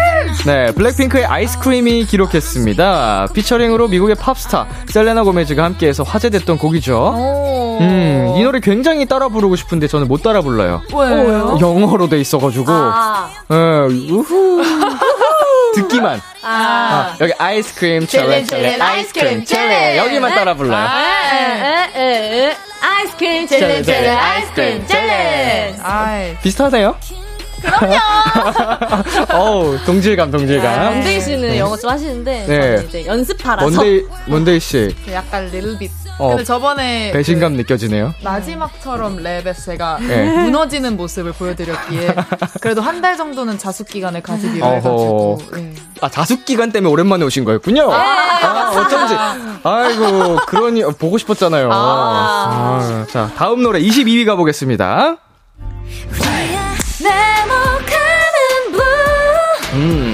[0.46, 3.28] 네, 블랙핑크의 아이스크림이 기록했습니다.
[3.34, 6.98] 피처링으로 미국의 팝스타 셀레나 고메즈가 함께해서 화제됐던 곡이죠.
[6.98, 7.78] 오.
[7.82, 10.82] 음, 이 노래 굉장히 따라 부르고 싶은데 저는 못 따라 불러요.
[10.94, 11.58] 왜요?
[11.60, 13.56] 영어로 돼 있어가지고, 아, 예,
[14.12, 14.64] 우후.
[15.76, 16.22] 듣기만.
[16.44, 20.88] 아, 아, 여기 ice cream chillin' chillin' ice cream chillin' 여기만 따라 불러요.
[21.96, 26.38] 에에 에 ice cream chillin' chillin' ice cream chillin' 아이.
[26.40, 26.96] 비슷하네요.
[29.34, 30.84] 어우, 동질감, 동질감.
[30.96, 32.62] 먼데이 씨는 영어 좀 하시는데 네.
[32.78, 35.92] 저는 이제 연습하라서 먼데이, 먼데이 씨, 약간 lil bit.
[36.22, 38.14] 어, 근데 저번에 배신감 느껴지네요.
[38.20, 40.44] 그 마지막처럼 랩에서 제가 네.
[40.44, 42.16] 무너지는 모습을 보여드렸기에
[42.62, 44.76] 그래도 한 달 정도는 자숙 기간을 가지기로 어허.
[44.76, 45.74] 해가지고 네.
[46.02, 47.92] 아, 자숙 기간 때문에 오랜만에 오신 거였군요.
[47.92, 49.16] 아, 어쩐지.
[49.64, 51.70] 아이고, 그러니, 어, 보고 싶었잖아요.
[51.72, 55.18] 아, 자, 다음 노래 22위 가보겠습니다.
[59.74, 60.11] 음.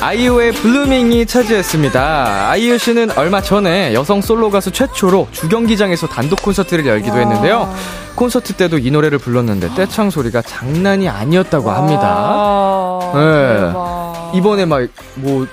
[0.00, 2.50] 아이유의 블루밍이 차지했습니다.
[2.50, 7.72] 아이유 씨는 얼마 전에 여성 솔로 가수 최초로 주경기장에서 단독 콘서트를 열기도 했는데요.
[8.14, 12.98] 콘서트 때도 이 노래를 불렀는데 떼창 소리가 장난이 아니었다고 합니다.
[13.14, 14.38] 네.
[14.38, 15.46] 이번에 막 뭐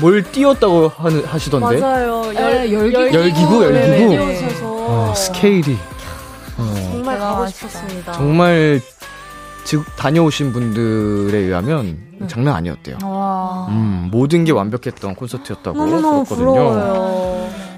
[0.00, 1.78] 뭘 띄웠다고 하는, 하시던데.
[1.78, 2.22] 맞아요.
[2.34, 3.14] 네, 열기구.
[3.14, 3.70] 열기구, 열기구.
[3.70, 5.78] 네, 띄우셔서 아, 스케일이
[6.56, 7.46] 정말 가고.
[7.46, 8.12] 싶었습니다.
[8.12, 8.80] 정말
[9.64, 11.98] 즉 다녀오신 분들에 의하면
[12.28, 12.98] 장난 아니었대요.
[13.02, 13.66] 와.
[13.70, 17.34] 음, 모든 게 완벽했던 콘서트였다고 들었거든요.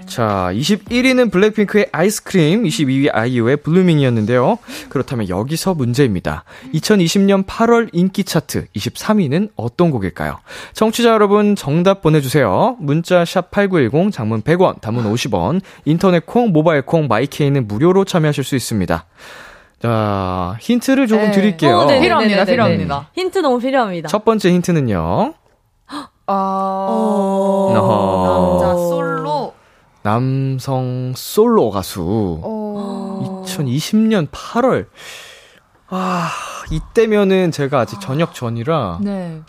[0.06, 4.58] 자, 21위는 블랙핑크의 아이스크림, 22위 아이유의 블루밍이었는데요.
[4.88, 6.44] 그렇다면 여기서 문제입니다.
[6.74, 10.38] 2020년 8월 인기 차트 23위는 어떤 곡일까요?
[10.74, 12.76] 청취자 여러분 정답 보내주세요.
[12.78, 18.54] 문자 샵 #8910 장문 100원, 단문 50원, 인터넷 콩, 모바일 콩, 마이케이는 무료로 참여하실 수
[18.54, 19.04] 있습니다.
[19.80, 21.30] 자, 힌트를 조금 네.
[21.32, 21.78] 드릴게요.
[21.78, 22.50] 어, 네, 필요합니다, 네네네네.
[22.50, 23.10] 필요합니다.
[23.14, 24.08] 힌트 너무 필요합니다.
[24.08, 25.34] 첫 번째 힌트는요.
[26.28, 28.58] 아, 어허.
[28.58, 29.54] 남자 솔로.
[30.02, 32.40] 남성 솔로 가수.
[32.42, 33.44] 어.
[33.46, 34.86] 2020년 8월.
[35.88, 36.30] 아,
[36.70, 38.98] 이때면은 제가 아직 전역 전이라.
[39.02, 39.42] 네.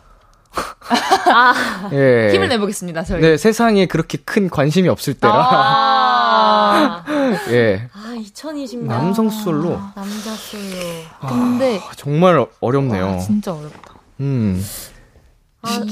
[1.94, 2.30] 예.
[2.34, 3.22] 힘을 내보겠습니다, 저희.
[3.22, 5.34] 네, 세상에 그렇게 큰 관심이 없을 때라.
[5.36, 7.04] 아.
[7.52, 7.88] 예.
[7.94, 8.84] 아, 2020년.
[8.88, 9.80] 남성 솔로.
[9.96, 11.04] 남자 솔로.
[11.28, 13.06] 근데 아, 정말 어- 어렵네요.
[13.08, 13.94] 와, 진짜 어렵다.
[14.22, 14.64] 음.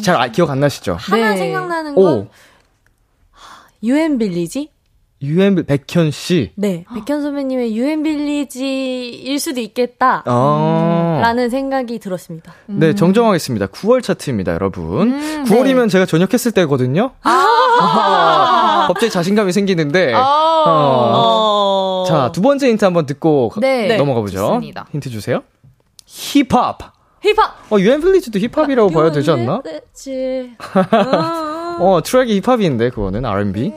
[0.03, 0.95] 잘 아- 기억 안 나시죠?
[0.99, 1.37] 하나 네.
[1.37, 2.27] 생각나는 건 오.
[3.83, 4.71] 유엔 빌리지?
[5.21, 6.51] 유엔 백현 씨.
[6.55, 6.85] 네.
[6.93, 10.23] 백현 선배님의 유엔 빌리지일 수도 있겠다.
[10.25, 11.19] 아.
[11.21, 12.53] 라는 생각이 들었습니다.
[12.67, 13.67] 네, 정정하겠습니다.
[13.67, 15.13] 9월 차트입니다, 여러분.
[15.13, 17.11] 음, 9월이면 제가 전역했을 때거든요.
[17.23, 20.13] 아~ 갑자기 자신감이 생기는데.
[20.13, 20.63] 아.
[20.67, 22.03] 어.
[22.07, 23.97] 자, 두 번째 힌트 한번 듣고 가- 네.
[23.97, 24.37] 넘어가 보죠.
[24.37, 24.85] 좋습니다.
[24.91, 25.41] 힌트 주세요.
[26.05, 26.77] 힙합.
[27.21, 27.55] 힙합!
[27.71, 29.63] 어, 유엔 빌리지도 힙합이라고 봐야 되지 않나?
[31.79, 33.73] 어, 트랙이 힙합인데 그거는 R&B.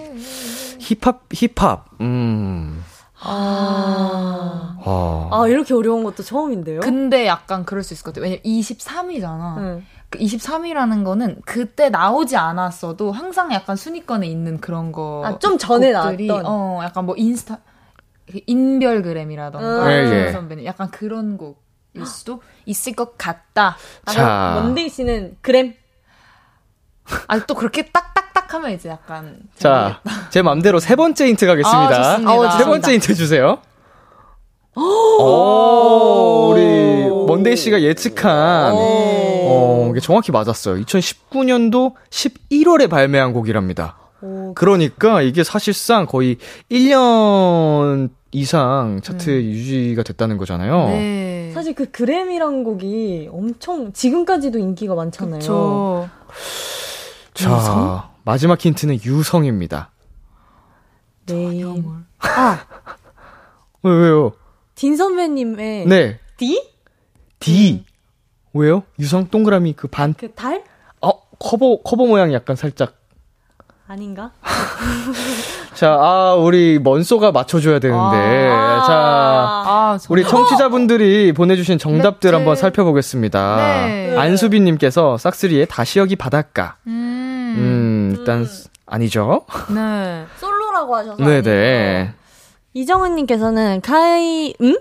[0.88, 1.86] 힙합 힙합.
[2.00, 2.82] 음.
[3.20, 4.76] 아.
[4.84, 5.28] 아.
[5.30, 6.80] 아, 이렇게 어려운 것도 처음인데요?
[6.80, 8.22] 근데 약간 그럴 수 있을 것 같아요.
[8.22, 9.58] 왜냐면 23위잖아.
[9.58, 9.86] 응.
[10.08, 15.22] 그 23위라는 거는 그때 나오지 않았어도 항상 약간 순위권에 있는 그런 거.
[15.26, 16.50] 아, 좀 전에 곡들이, 나왔던.
[16.50, 17.58] 어, 약간 뭐 인스타,
[18.30, 19.84] 그 인별그램이라던가.
[19.84, 19.90] 음.
[19.90, 20.24] 예, 예.
[20.26, 20.64] 그 선배님.
[20.64, 23.76] 약간 그런 곡일 수도 있을 것 같다.
[24.06, 24.54] 아, 자.
[24.56, 25.74] 먼데이 씨는 그램?
[27.26, 29.36] 아, 또 그렇게 딱딱딱 하면 이제 약간.
[29.56, 31.88] 자, 제 맘대로 세 번째 힌트 가겠습니다.
[31.88, 32.34] 아, 좋습니다.
[32.34, 33.58] 어, 세 번째 힌트 주세요.
[34.74, 40.82] 오, 우리 먼데이 씨가 예측한 어, 이게 정확히 맞았어요.
[40.84, 43.96] 2019년도 11월에 발매한 곡이랍니다.
[44.20, 46.38] 오, 그러니까 이게 사실상 거의
[46.70, 50.88] 1년 이상 차트 유지가 됐다는 거잖아요.
[50.88, 51.50] 네.
[51.54, 55.40] 사실 그 그램이란 곡이 엄청 지금까지도 인기가 많잖아요.
[55.40, 56.08] 저
[57.34, 59.90] 자, 마지막 힌트는 유성입니다.
[61.24, 61.62] 네.
[62.18, 62.60] 아,
[63.82, 64.32] 왜, 왜요?
[64.74, 66.20] 딘 선배님의 네.
[66.36, 66.62] D?
[67.40, 67.86] D.
[68.52, 68.82] 왜요?
[68.98, 70.62] 유성 동그라미 그 반, 그 달?
[71.00, 72.96] 어, 커버, 커버 모양이 약간 살짝.
[73.86, 74.32] 아닌가?
[75.72, 78.50] 자, 아, 우리 먼소가 맞춰줘야 되는데.
[78.52, 78.84] 아.
[78.86, 82.36] 자, 아, 저 우리 청취자분들이 보내주신 정답들 네.
[82.36, 83.56] 한번 살펴보겠습니다.
[83.56, 84.16] 네.
[84.18, 86.76] 안수빈님께서 싹스리의 다시 여기 바닷가.
[86.86, 87.27] 음.
[88.18, 88.46] 음, 일단,
[88.86, 89.44] 아니죠?
[89.74, 90.24] 네.
[90.38, 91.24] 솔로라고 하셔서.
[91.24, 92.12] 네네.
[92.74, 94.76] 이정은님께서는 카이, 음?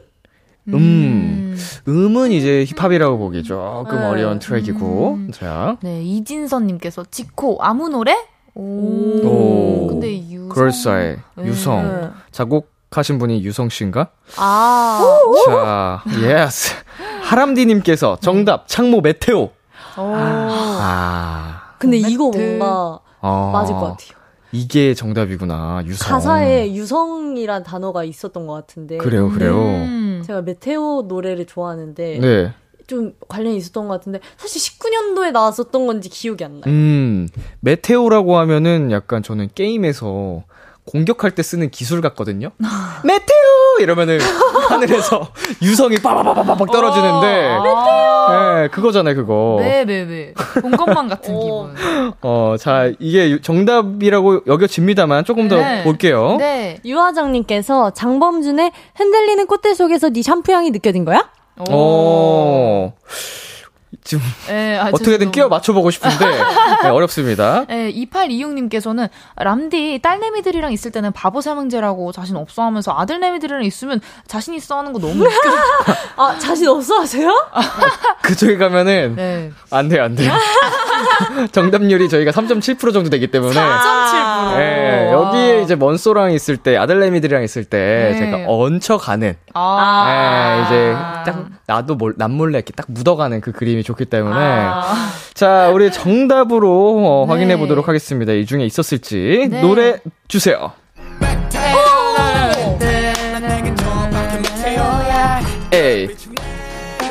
[0.69, 1.57] 음.
[1.87, 4.05] 음은 이제 힙합이라고 보기 조금 네.
[4.05, 5.13] 어려운 트랙이고.
[5.13, 5.31] 음.
[5.31, 8.15] 자, 네, 이진선님께서 지코 아무 노래?
[8.53, 9.25] 오.
[9.25, 9.87] 오.
[9.87, 10.49] 근데 유성.
[10.49, 11.17] 그럴싸해.
[11.35, 11.45] 네.
[11.45, 12.01] 유성.
[12.01, 12.09] 네.
[12.31, 14.09] 작곡하신 분이 유성 씨인가?
[14.37, 14.99] 아.
[15.45, 16.73] 자, yes.
[17.21, 19.43] 하람디님께서 정답, 창모 METEOR.
[19.43, 19.51] 오.
[19.97, 21.75] 아.
[21.79, 22.29] 근데 어, 이거.
[22.29, 24.17] 뭔가 어, 맞을 것 같아요.
[24.51, 26.09] 이게 정답이구나, 유성.
[26.09, 28.97] 가사에 유성이란 단어가 있었던 것 같은데.
[28.97, 29.55] 그래요, 그래요.
[29.55, 30.23] 음.
[30.25, 32.53] 제가 METEOR 노래를 좋아하는데 네.
[32.87, 36.63] 좀 관련이 있었던 것 같은데 사실 19년도에 나왔었던 건지 기억이 안 나요.
[36.67, 37.27] 음,
[37.59, 40.43] 메테오라고 하면은 약간 저는 게임에서
[40.85, 42.51] 공격할 때 쓰는 기술 같거든요.
[43.03, 43.46] 메테오!
[43.79, 44.19] 이러면은
[44.69, 45.27] 하늘에서
[45.61, 48.61] 유성이 빠바바바박 떨어지는데 아.
[48.63, 49.57] 네, 그거잖아요, 그거.
[49.61, 50.33] 네네네.
[50.61, 51.73] 본 것만 같은 기분.
[52.21, 55.83] 어, 자, 이게 유- 정답이라고 여겨집니다만 조금 더 네.
[55.83, 56.35] 볼게요.
[56.37, 56.77] 네.
[56.83, 61.29] 유화정님께서 장범준의 흔들리는 꽃대 속에서 네 샴푸 향이 느껴진 거야?
[61.69, 62.93] 어.
[64.03, 65.31] 지금 네, 아, 어떻게든.
[65.31, 66.25] 끼워 맞춰보고 싶은데
[66.83, 67.65] 네, 어렵습니다.
[67.67, 74.77] 네, 2826님께서는 람디 딸내미들이랑 있을 때는 바보 삼형제라고 자신 없어 하면서 아들내미들이랑 있으면 자신 있어
[74.77, 75.35] 하는 거 너무 웃겨.
[76.17, 77.29] 아, 자신 없어 하세요?
[78.23, 79.51] 그쪽에 가면은 네.
[79.71, 80.33] 안 돼요, 안 돼요.
[81.51, 84.57] 정답률이 저희가 3.7% 정도 되기 때문에 4.7%.
[84.57, 88.19] 네, 여기에 이제 먼소랑 있을 때 아들내미들이랑 있을 때 네.
[88.19, 90.57] 제가 얹혀 가는 아.
[90.57, 90.93] 네, 이제
[91.25, 95.11] 딱 나도 몰, 남몰래 이렇게 딱 묻어가는 그 그림이 좋기 때문에 아.
[95.33, 97.33] 자 우리 정답으로 어, 네.
[97.33, 98.33] 확인해 보도록 하겠습니다.
[98.33, 99.61] 이 중에 있었을지 네.
[99.61, 100.71] 노래 주세요.
[105.71, 106.07] 에이.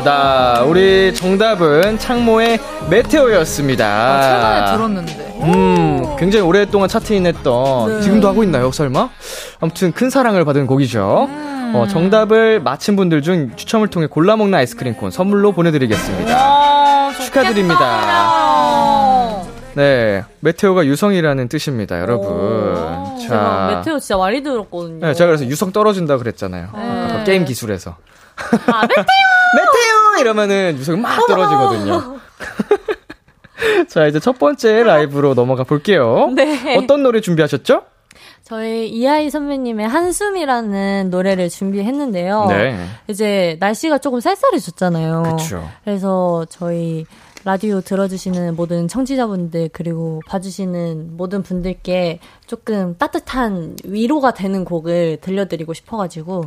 [0.06, 4.22] 자, 우리 정답은 창모의 메테오였습니다.
[4.22, 5.38] 최근에 들었는데.
[5.42, 9.08] 음, 굉장히 오랫동안 차트인했던 지금도 하고 있나요, 설마?
[9.58, 11.28] 아무튼 큰 사랑을 받은 곡이죠.
[11.74, 16.36] 어, 정답을 맞힌 분들 중 추첨을 통해 골라 먹는 아이스크림 콘 선물로 보내드리겠습니다.
[16.38, 17.82] 아, 축하드립니다.
[19.74, 23.18] 네, 메테오가 유성이라는 뜻입니다, 여러분.
[23.28, 25.04] 자, 메테오 진짜 많이 들었거든요.
[25.04, 26.68] 네, 제가 그래서 유성 떨어진다 그랬잖아요.
[26.72, 27.96] 아까 게임 기술에서.
[28.36, 29.04] 아, 메테오!
[29.56, 32.18] 메테오 이러면은 유성이 막 떨어지거든요.
[33.88, 36.30] 자, 이제 첫 번째 라이브로 넘어가 볼게요.
[36.34, 36.76] 네.
[36.76, 37.82] 어떤 노래 준비하셨죠?
[38.42, 42.46] 저희 이하이 선배님의 한숨이라는 노래를 준비했는데요.
[42.48, 42.78] 네.
[43.08, 45.36] 이제 날씨가 조금 쌀쌀해졌잖아요.
[45.36, 45.68] 그쵸.
[45.84, 47.06] 그래서 저희
[47.46, 56.46] 라디오 들어주시는 모든 청취자분들 그리고 봐주시는 모든 분들께 조금 따뜻한 위로가 되는 곡을 들려드리고 싶어가지고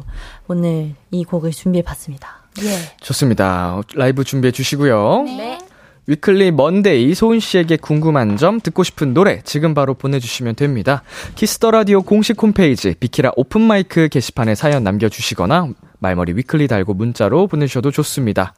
[0.50, 2.44] 오늘 이 곡을 준비해봤습니다.
[2.64, 2.98] 예.
[3.00, 3.82] 좋습니다.
[3.96, 5.24] 라이브 준비해 주시고요.
[5.24, 5.60] 네.
[6.08, 11.04] 위클리 먼데이 소은 씨에게 궁금한 점, 듣고 싶은 노래 지금 바로 보내주시면 됩니다.
[11.36, 17.48] 키스 더 라디오 공식 홈페이지 비키라 오픈 마이크 게시판에 사연 남겨주시거나 말머리 위클리 달고 문자로
[17.48, 18.54] 보내주셔도 좋습니다.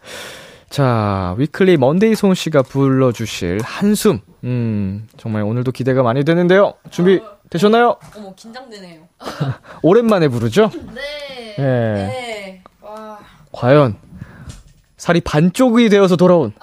[0.71, 4.21] 자, 위클리 먼데이 소은 씨가 불러주실 한숨.
[4.45, 6.75] 음, 정말 오늘도 기대가 많이 되는데요.
[6.89, 7.97] 준비 되셨나요?
[8.15, 9.01] 어머 긴장되네요.
[9.83, 10.71] 오랜만에 부르죠?
[10.95, 11.55] 네.
[11.59, 11.63] 예.
[11.63, 12.63] 네.
[13.51, 13.97] 과연
[14.95, 16.53] 살이 반쪽이 되어서 돌아온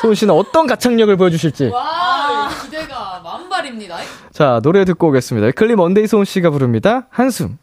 [0.00, 1.66] 소은 씨는 어떤 가창력을 보여주실지.
[1.66, 3.98] 와 기대가 만발입니다.
[4.32, 5.50] 자, 노래 듣고 오겠습니다.
[5.50, 7.06] 클리 먼데이 소은 씨가 부릅니다.
[7.10, 7.58] 한숨.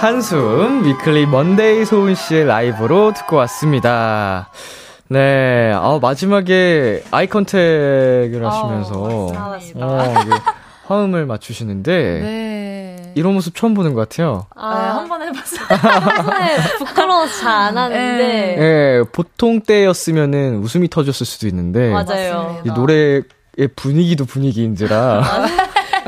[0.00, 4.48] 한숨 위클리 먼데이 소은 씨의 라이브로 듣고 왔습니다.
[5.08, 9.58] 네, 아 마지막에 eye contact을 하시면서 아.
[9.74, 10.30] 어, 이게
[10.86, 13.12] 화음을 맞추시는데 네.
[13.14, 14.46] 이런 모습 처음 보는 것 같아요.
[14.56, 15.66] 네, 한번 해봤어요.
[16.78, 18.56] 부끄러워서 잘 안 하는데.
[18.58, 22.62] 예, 보통 때였으면은 웃음이 터졌을 수도 있는데 맞아요.
[22.64, 23.22] 이 노래의
[23.76, 25.22] 분위기도 분위기인지라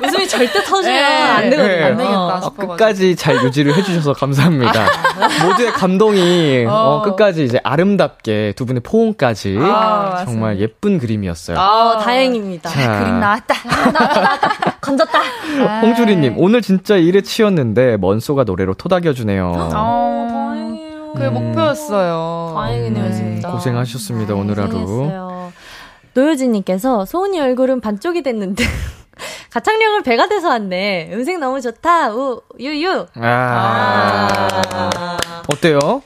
[0.05, 1.03] 웃음이 절대 터지면 네.
[1.05, 1.77] 안 되거든요.
[1.77, 1.83] 네.
[1.85, 2.51] 안 되겠다 어.
[2.55, 4.73] 끝까지 잘 유지를 해주셔서 감사합니다.
[5.47, 7.03] 모두의 감동이 어, 어.
[7.03, 10.25] 끝까지 이제 아름답게 두 분의 포옹까지 아, 맞습니다.
[10.27, 11.59] 정말 예쁜 그림이었어요.
[11.59, 12.71] 어, 다행입니다.
[12.71, 13.55] 자, 그림 나왔다.
[14.81, 15.21] 건졌다.
[15.83, 19.53] 홍주리님 오늘 진짜 일에 치였는데 먼소가 노래로 토닥여주네요.
[19.57, 21.13] 어, 다행이에요.
[21.13, 21.35] 그게 음.
[21.35, 22.55] 목표였어요.
[22.57, 23.13] 다행이네요, 네.
[23.13, 23.49] 진짜.
[23.51, 24.69] 고생하셨습니다 오늘 하루.
[24.71, 25.53] 고생했어요.
[26.15, 28.65] 노효진님께서 소은이 얼굴은 반쪽이 됐는데
[29.51, 31.11] 가창력은 배가 돼서 왔네.
[31.13, 32.13] 음색 너무 좋다.
[32.15, 33.07] 우 유유.
[33.15, 34.29] 아,
[34.73, 35.43] 아.
[35.53, 36.03] 어때요?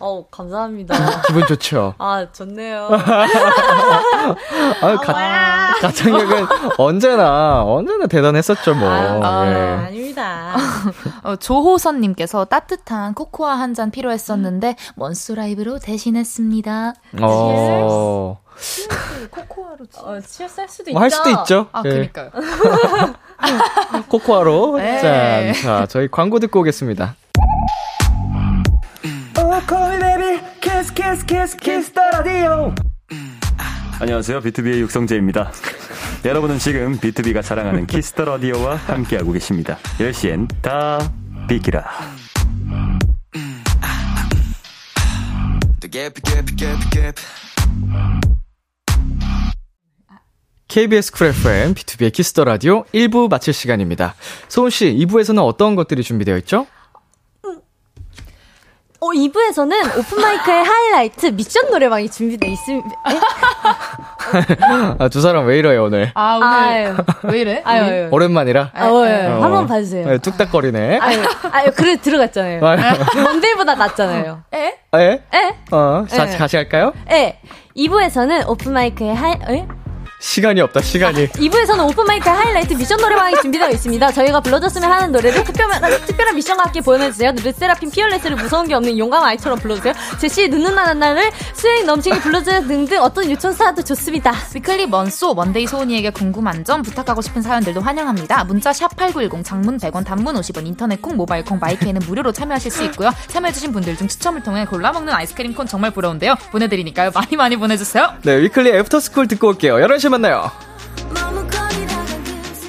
[0.00, 0.94] 어 감사합니다.
[1.28, 1.94] 기분 좋죠.
[1.98, 2.88] 아 좋네요.
[4.82, 6.46] 아, 가, 가창력은
[6.78, 8.88] 언제나 언제나 대단했었죠 뭐.
[8.88, 9.54] 아, 예.
[9.86, 10.54] 아닙니다.
[11.22, 16.92] 어, 조호선님께서 따뜻한 코코아 한 잔 필요했었는데 먼수 라이브로 대신했습니다.
[17.22, 18.40] 어,
[19.30, 20.92] 코코아로 어, 실수할 수도 있죠.
[20.92, 21.66] 뭐 할 수도 있죠.
[21.72, 21.90] 아, 예.
[21.90, 22.30] 그니까요.
[24.08, 25.00] 코코아로 네.
[25.00, 25.52] 짠.
[25.62, 27.14] 자, 저희 광고 듣고 오겠습니다.
[34.00, 34.40] 안녕하세요.
[34.40, 35.52] 비투비의 육성재입니다.
[36.24, 39.78] 여러분은 지금 비투비가 자랑하는 키스 더 라디오와 함께하고 계십니다.
[39.98, 40.98] 10시엔 다
[41.48, 41.84] 비키라.
[50.68, 54.14] KBS 쿨 FM, 비투비의 키스 더 라디오 1부 마칠 시간입니다.
[54.48, 56.66] 소은 씨, 2부에서는 어떤 것들이 준비되어 있죠?
[59.02, 62.88] 어, 2부에서는 오픈마이크의 하이라이트 미션 노래방이 준비되어 있습니다.
[64.98, 66.10] 아, 두 사람 왜 이래요, 오늘?
[66.14, 66.96] 아, 오늘 아유.
[67.22, 67.62] 왜 이래?
[67.64, 68.08] 아유, 아유.
[68.10, 68.70] 오랜만이라?
[68.74, 69.26] 아, 어, 예.
[69.26, 69.40] 어.
[69.42, 70.06] 한번 봐주세요.
[70.06, 70.98] 네, 뚝딱거리네.
[70.98, 71.18] 아유,
[71.50, 72.62] 아유, 그래, 들어갔잖아요.
[72.66, 72.78] 아유.
[73.24, 74.42] 먼데이보다 낫잖아요.
[74.52, 74.74] 에?
[74.96, 75.22] 예?
[75.34, 75.56] 에?
[75.70, 76.36] 어, 다시, 예.
[76.36, 76.92] 다시 할까요?
[77.10, 77.38] 예.
[77.74, 79.66] 2부에서는 오픈마이크의 하이, 에?
[80.20, 81.28] 시간이 없다, 시간이.
[81.32, 84.12] 2부에서는 오픈마이크 하이라이트 미션 노래방이 준비되어 있습니다.
[84.12, 87.32] 저희가 불러줬으면 하는 노래를 특별한, 특별한 미션과 함께 보내주세요.
[87.42, 89.94] 르세라핌 FEARLESS를 무서운 게 없는 용감한 아이처럼 불러주세요.
[90.20, 94.32] 제시 눈누난나를 swag 넘치게 불러주세요 등등 어떤 요청 사연도 좋습니다.
[94.54, 98.44] 위클리 먼소 먼데이 소은이에게 궁금한 점 부탁하고 싶은 사연들도 환영합니다.
[98.44, 102.84] 문자 샵 #8910 장문 100원, 단문 50원, 인터넷 콩, 모바일 콩, 마이케이는 무료로 참여하실 수
[102.84, 103.10] 있고요.
[103.28, 106.34] 참여해주신 분들 중 추첨을 통해 골라 먹는 아이스크림 콘 정말 부러운데요.
[106.52, 107.10] 보내드리니까요.
[107.14, 108.12] 많이 많이 보내주세요.
[108.22, 109.76] 네, 위클리 애프터스쿨 듣고 올게요.
[109.76, 110.50] 11시에 만나요.
[111.14, 112.68] 머뭇거리다가 그새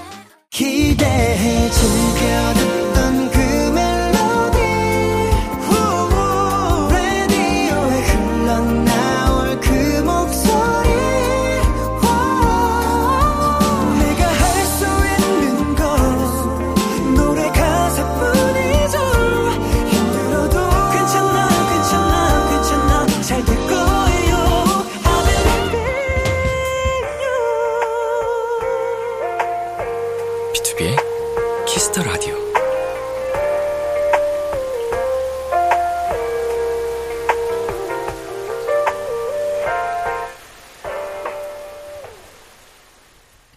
[0.49, 2.80] 기대해 즐겨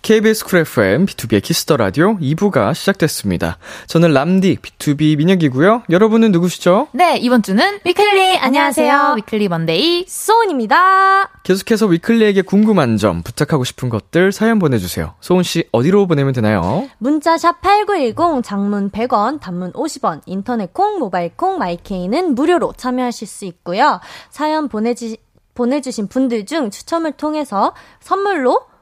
[0.04, 3.56] KBS 쿨 FM, B2B의 키스터 라디오 2부가 시작됐습니다.
[3.86, 5.84] 저는 람디, BTOB 민혁이고요.
[5.88, 6.88] 여러분은 누구시죠?
[6.92, 9.14] 네, 이번 주는 위클리 안녕하세요.
[9.16, 11.30] 위클리 먼데이 소은입니다.
[11.42, 15.14] 계속해서 위클리에게 궁금한 점, 부탁하고 싶은 것들 사연 보내주세요.
[15.22, 16.86] 소은씨, 어디로 보내면 되나요?
[16.98, 24.00] 문자샵 8910 장문 100원, 단문 50원, 인터넷 콩, 모바일 콩, 마이케이는 무료로 참여하실 수 있고요.
[24.28, 25.16] 사연 보내지,
[25.54, 28.73] 보내주신 분들 중 추첨을 통해서 선물로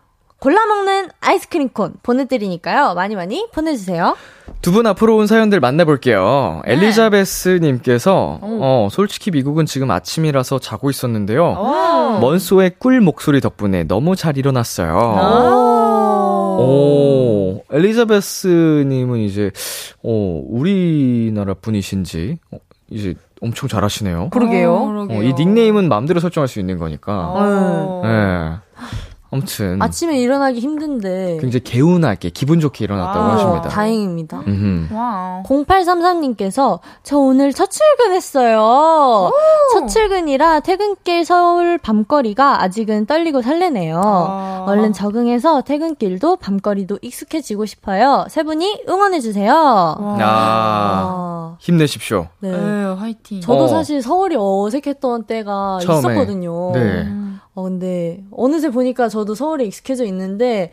[0.43, 2.95] 골라먹는 아이스크림 콘 보내드리니까요.
[2.95, 4.17] 많이 많이 보내주세요.
[4.61, 6.63] 두 분 앞으로 온 사연들 만나볼게요.
[6.67, 12.19] 엘리자베스님께서, 어, 솔직히 미국은 지금 아침이라서 자고 있었는데요.
[12.21, 14.97] 먼소의 꿀 목소리 덕분에 너무 잘 일어났어요.
[16.59, 19.53] 오, 엘리자베스님은 이제,
[20.03, 22.59] 어, 우리나라 분이신지, 어,
[22.91, 24.31] 이제 엄청 잘하시네요.
[24.31, 25.07] 그러게요.
[25.09, 27.13] 어, 이 닉네임은 마음대로 설정할 수 있는 거니까.
[27.29, 28.61] 어.
[29.33, 29.37] 예.
[29.37, 29.81] 아무튼.
[29.81, 31.39] 아침에 일어나기 힘든데.
[31.41, 33.69] 굉장히 개운하게, 기분 좋게 일어났다고 아, 하십니다.
[33.69, 34.41] 다행입니다.
[34.47, 34.95] 음흠.
[34.95, 35.43] Wow.
[35.45, 39.31] 0833님께서 저 오늘 첫 출근했어요.
[39.73, 44.01] 첫 출근이라 퇴근길 서울 밤거리가 아직은 떨리고 설레네요.
[44.05, 44.65] 아.
[44.69, 48.27] 얼른 적응해서 퇴근길도 밤거리도 익숙해지고 싶어요.
[48.29, 49.53] 세 분이 응원해 주세요.
[49.55, 49.97] 와.
[50.21, 52.29] 아, 아, 힘내십시오.
[52.41, 52.51] 네.
[52.51, 53.41] 네, 화이팅.
[53.41, 53.69] 저도 어.
[53.69, 55.99] 사실 서울이 어색했던 때가 처음에.
[56.13, 56.73] 있었거든요.
[56.73, 57.07] 네.
[57.55, 60.73] 어, 근데 어느새 보니까 저도 서울에 익숙해져 있는데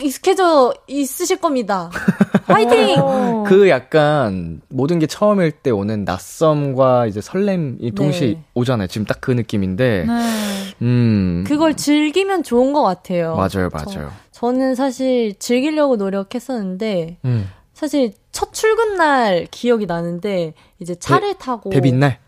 [0.00, 1.90] 익숙해져 있으실 겁니다.
[2.46, 2.96] 화이팅!
[2.98, 3.44] 어.
[3.46, 8.42] 그 약간 모든 게 처음일 때 오는 낯섦과 이제 설렘이 동시에 네.
[8.54, 8.86] 오잖아요.
[8.88, 10.74] 지금 딱 그 느낌인데, 네.
[10.80, 11.44] 음.
[11.46, 13.36] 그걸 즐기면 좋은 것 같아요.
[13.36, 14.10] 맞아요, 맞아요.
[14.32, 17.48] 저 는 사실 즐기려고 노력했었는데 음.
[17.74, 22.18] 사실 첫 출근 날 기억이 나는데 이제 차를 타고 데뷔 날,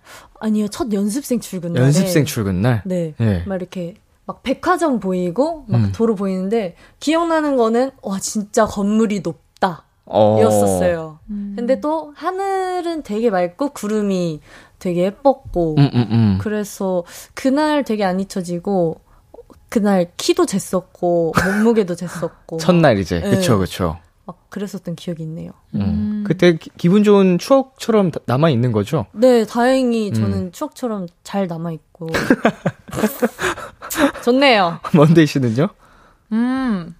[0.44, 2.82] 아니요 첫 연습생 출근 날 연습생 출근 날.
[2.84, 3.14] 네.
[3.16, 3.42] 네.
[3.46, 3.94] 막 이렇게
[4.26, 5.92] 막 백화점 보이고 막 음.
[5.92, 10.38] 도로 보이는데 기억나는 거는 와 진짜 건물이 높다 어.
[10.42, 11.18] 였었어요.
[11.26, 14.40] 근데 또 하늘은 되게 맑고 구름이
[14.78, 16.38] 되게 예뻤고 음, 음, 음.
[16.42, 19.00] 그래서 그날 되게 안 잊혀지고
[19.70, 23.30] 그날 키도 쟀었고 몸무게도 쟀었고 첫날 이제, 네.
[23.30, 23.96] 그쵸, 그쵸.
[24.26, 25.50] 막 그랬었던 기억이 있네요.
[25.74, 26.24] 음.
[26.26, 29.04] 그때 기, 기분 좋은 추억처럼 다- 남아 있는 거죠?
[29.12, 30.14] 네, 다행히 음.
[30.14, 32.08] 저는 추억처럼 잘 남아 있고
[34.24, 34.80] 좋네요.
[34.94, 35.68] 먼데이 씨는요?
[36.32, 36.94] 음,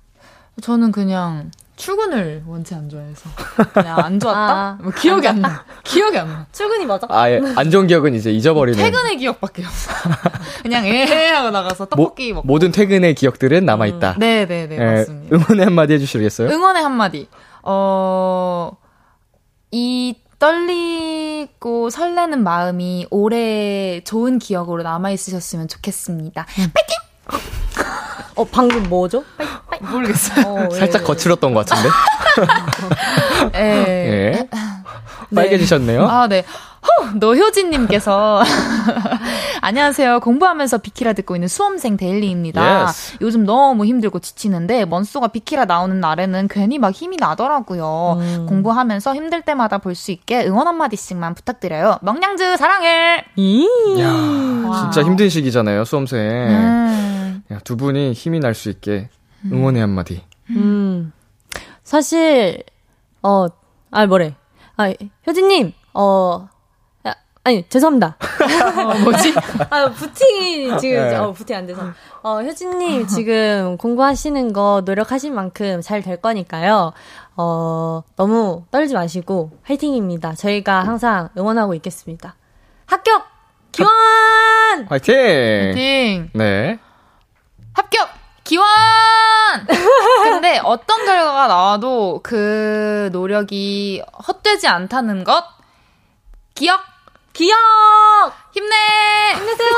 [0.61, 3.29] 저는 그냥 출근을 원치 안 좋아해서
[3.75, 4.39] 그냥 안 좋았다.
[4.41, 4.79] 아.
[4.81, 5.65] 뭐 기억이 안 나.
[5.83, 6.47] 기억이 안 나.
[6.53, 7.07] 출근이 맞아?
[7.11, 7.41] 아, 예.
[7.57, 8.79] 안 좋은 기억은 이제 잊어버리는.
[8.83, 9.93] 퇴근의 기억밖에 없어.
[10.63, 12.47] 그냥 에 하고 나가서 떡볶이 모, 먹고.
[12.47, 14.15] 모든 퇴근의 기억들은 남아 있다.
[14.19, 15.37] 네네네 예, 맞습니다.
[15.37, 16.49] 응원의 한마디 해주시겠어요?
[16.51, 17.29] 응원의 한마디.
[17.63, 18.77] 어,
[19.73, 26.47] 이 떨리고 설레는 마음이 오래 좋은 기억으로 남아 있으셨으면 좋겠습니다.
[28.37, 29.25] 어 방금 뭐죠?
[29.81, 30.47] 모르겠어요.
[30.47, 31.07] 어, 왜, 살짝 왜.
[31.07, 31.89] 거칠었던 것 같은데?
[33.59, 34.39] 예.
[34.39, 34.49] 예.
[35.35, 36.07] 빨개지셨네요?
[36.07, 36.45] 아, 네.
[37.03, 37.11] 허!
[37.15, 38.43] 노효진님께서
[39.63, 40.21] 안녕하세요.
[40.21, 42.61] 공부하면서 비키라 듣고 있는 수험생 데일리입니다.
[42.87, 43.17] Yes.
[43.23, 48.19] 요즘 너무 힘들고 지치는데 먼소가 비키라 나오는 날에는 괜히 막 힘이 나더라고요.
[48.19, 48.47] 음.
[48.49, 51.99] 공부하면서 힘들 때마다 볼 수 있게 응원 한 마디씩만 부탁드려요.
[52.03, 53.25] 명량즈 사랑해.
[53.37, 53.67] 이.
[54.83, 56.19] 진짜 힘든 시기잖아요, 수험생.
[56.21, 57.24] 음.
[57.53, 59.09] 야, 두 분이 힘이 날 수 있게
[59.51, 60.23] 응원의 한마디.
[60.51, 61.13] 음.
[61.83, 62.63] 사실
[63.23, 63.47] 어,
[63.91, 64.35] 아 뭐래?
[64.77, 64.93] 아
[65.27, 66.49] 효진님, 어,
[67.05, 67.15] 아,
[67.45, 68.17] 아니 죄송합니다.
[68.87, 69.35] 어, 뭐지?
[69.71, 71.17] 아, 부팅이 지금, 네.
[71.17, 71.83] 어, 부팅 안 돼서.
[72.23, 76.93] 어, 효진님 지금 공부하시는 거 노력하신 만큼 잘 될 거니까요.
[77.37, 80.35] 어, 너무 떨지 마시고 화이팅입니다.
[80.35, 82.35] 저희가 항상 응원하고 있겠습니다.
[82.87, 83.25] 합격!
[83.73, 83.91] 기원!
[84.89, 85.73] 화이팅!
[85.75, 86.31] 띵.
[86.35, 86.79] 네.
[87.75, 88.09] 합격!
[88.45, 88.67] 기원!
[90.23, 95.45] 근데 어떤 결과가 나와도 그 노력이 헛되지 않다는 것
[96.55, 96.81] 기억!
[97.33, 97.59] 기억!
[98.53, 98.75] 힘내!
[99.35, 99.75] 힘내세요!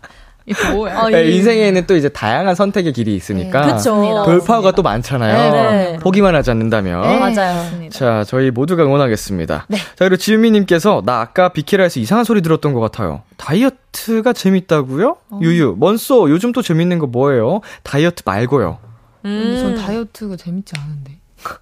[0.72, 1.00] 뭐야?
[1.00, 3.76] 어, 네, 이- 인생에는 또 이제 다양한 선택의 길이 있으니까.
[3.76, 3.82] 네.
[3.82, 5.52] 돌파구가 또 많잖아요.
[5.52, 5.60] 네,
[5.92, 5.96] 네.
[5.98, 7.02] 포기만 하지 않는다면.
[7.02, 7.88] 네, 맞아요.
[7.90, 9.66] 자, 저희 모두가 응원하겠습니다.
[9.68, 9.76] 네.
[9.76, 13.22] 자, 그리고 지유미님께서, 나 아까 비키라에서 이상한 소리 들었던 것 같아요.
[13.38, 15.16] 다이어트가 재밌다고요?
[15.30, 15.38] 어.
[15.42, 17.60] 유유, 먼소, 요즘 또 재밌는 거 뭐예요?
[17.82, 18.78] 다이어트 말고요.
[19.22, 19.76] 근데 전 음.
[19.76, 21.18] 다이어트가 재밌지 않은데.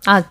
[0.07, 0.23] 아,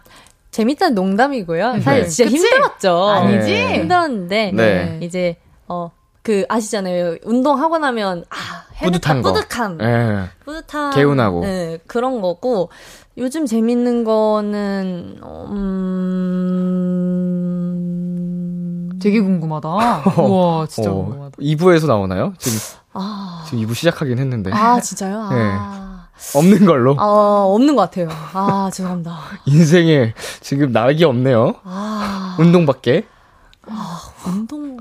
[0.51, 1.79] 재밌다는 농담이고요.
[1.81, 2.07] 사실 네.
[2.07, 2.37] 진짜 그치?
[2.37, 3.09] 힘들었죠.
[3.09, 3.51] 아니지?
[3.51, 3.73] 네.
[3.79, 4.99] 힘들었는데, 네.
[5.01, 5.37] 이제,
[5.67, 5.89] 어,
[6.23, 7.17] 그, 아시잖아요.
[7.25, 8.35] 운동하고 나면, 아,
[8.77, 9.33] 해냈다, 뿌듯한 거.
[9.33, 9.77] 뿌듯함.
[9.81, 10.29] 예.
[10.45, 10.91] 뿌듯함.
[10.95, 11.41] 개운하고.
[11.41, 12.69] 네, 그런 거고,
[13.17, 15.47] 요즘 재밌는 거는, 어,
[17.93, 19.67] 음, 되게 궁금하다.
[20.23, 21.35] 우와, 진짜 어, 궁금하다.
[21.39, 22.33] 2부에서 나오나요?
[22.37, 22.57] 지금,
[22.93, 24.51] 아, 지금 2부 시작하긴 했는데.
[24.53, 25.27] 아, 진짜요?
[25.29, 25.35] 네.
[25.59, 26.95] 아, 없는 걸로.
[26.97, 28.07] 아, 없는 것 같아요.
[28.33, 29.17] 아, 죄송합니다.
[29.45, 31.55] 인생에 지금 낙이 없네요.
[31.65, 33.07] 아, 운동밖에.
[34.25, 34.72] 운동.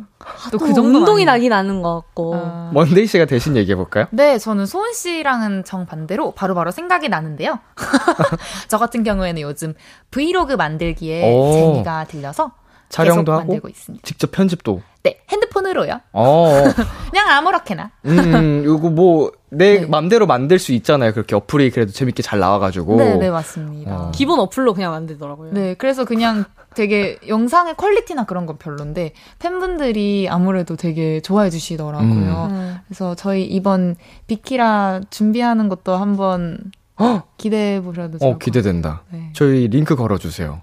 [0.51, 1.24] 또또그 정도는 운동이.
[1.24, 2.34] 나긴 나는 것 같고.
[2.34, 2.70] 아.
[2.72, 4.07] 먼데이 씨가 대신 얘기해 볼까요?
[4.11, 7.59] 네, 저는 소은 씨랑은 정 반대로 바로바로 생각이 나는데요.
[8.68, 9.74] 저 같은 경우에는 요즘
[10.11, 11.53] 브이로그 만들기에 오.
[11.53, 12.53] 재미가 들려서
[12.88, 14.03] 촬영도 계속 하고, 만들고 있습니다.
[14.05, 14.82] 직접 편집도.
[15.03, 16.01] 네, 핸드폰으로요.
[16.12, 16.62] 어,
[17.11, 17.90] 그냥 아무렇게나.
[18.05, 19.86] 음, 요거 뭐, 내 네.
[19.86, 21.12] 맘대로 만들 수 있잖아요.
[21.12, 22.97] 그렇게 어플이 그래도 재밌게 잘 나와가지고.
[22.97, 23.97] 네, 네, 맞습니다.
[23.97, 24.11] 어.
[24.14, 25.53] 기본 어플로 그냥 만들더라고요.
[25.53, 26.45] 네, 그래서 그냥
[26.75, 32.49] 되게 영상의 퀄리티나 그런 건 별론데 팬분들이 아무래도 되게 좋아해 주시더라고요.
[32.51, 32.79] 음.
[32.87, 33.97] 그래서 저희 이번
[34.27, 36.59] 비키라 준비하는 것도 한번
[37.01, 37.27] 헉!
[37.37, 39.03] 기대해 보셔도 좋을 어, 기대된다.
[39.11, 39.31] 네.
[39.35, 40.62] 저희 링크 걸어 주세요.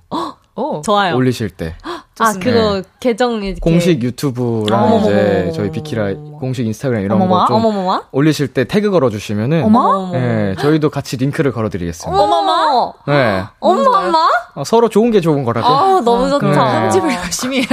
[0.55, 1.15] 오, 좋아요.
[1.15, 1.75] 올리실 때.
[2.19, 2.51] 아, 좋습니다.
[2.51, 3.59] 그거 계정 이렇게.
[3.61, 5.09] 공식 유튜브랑 어머머머.
[5.09, 8.03] 이제 저희 비키라 공식 인스타그램 이런 어머머, 거좀 어머머머.
[8.11, 9.63] 올리실 때 태그 걸어 주시면은.
[9.63, 10.11] 어머?
[10.11, 12.21] 네, 저희도 같이 링크를 걸어 드리겠습니다.
[12.21, 12.93] 어머머.
[13.07, 13.43] 네.
[13.59, 14.17] 어머머.
[14.55, 15.67] 어, 서로 좋은 게 좋은 거라고.
[15.67, 16.47] 아, 너무 좋다.
[16.47, 16.53] 네.
[16.53, 17.67] 편집을 열심히 해요.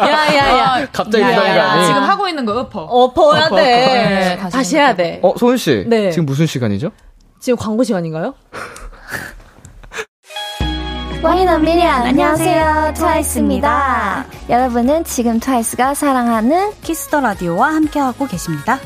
[0.00, 0.86] 야야 야.
[0.92, 1.52] 갑자기 야, 야, 야.
[1.52, 1.86] 부담감이.
[1.86, 2.80] 지금 하고 있는 거 엎어.
[2.82, 3.54] 엎어야 돼.
[3.56, 5.20] 네, 다시 다시 해야 돼.
[5.22, 5.84] 어, 소은 씨.
[5.86, 6.10] 네.
[6.10, 6.90] 지금 무슨 시간이죠?
[7.40, 8.34] 지금 광고 시간인가요?
[11.22, 18.80] One in a million 안녕하세요 트와이스입니다 여러분은 지금 트와이스가 사랑하는 Kiss the Radio와 함께하고 계십니다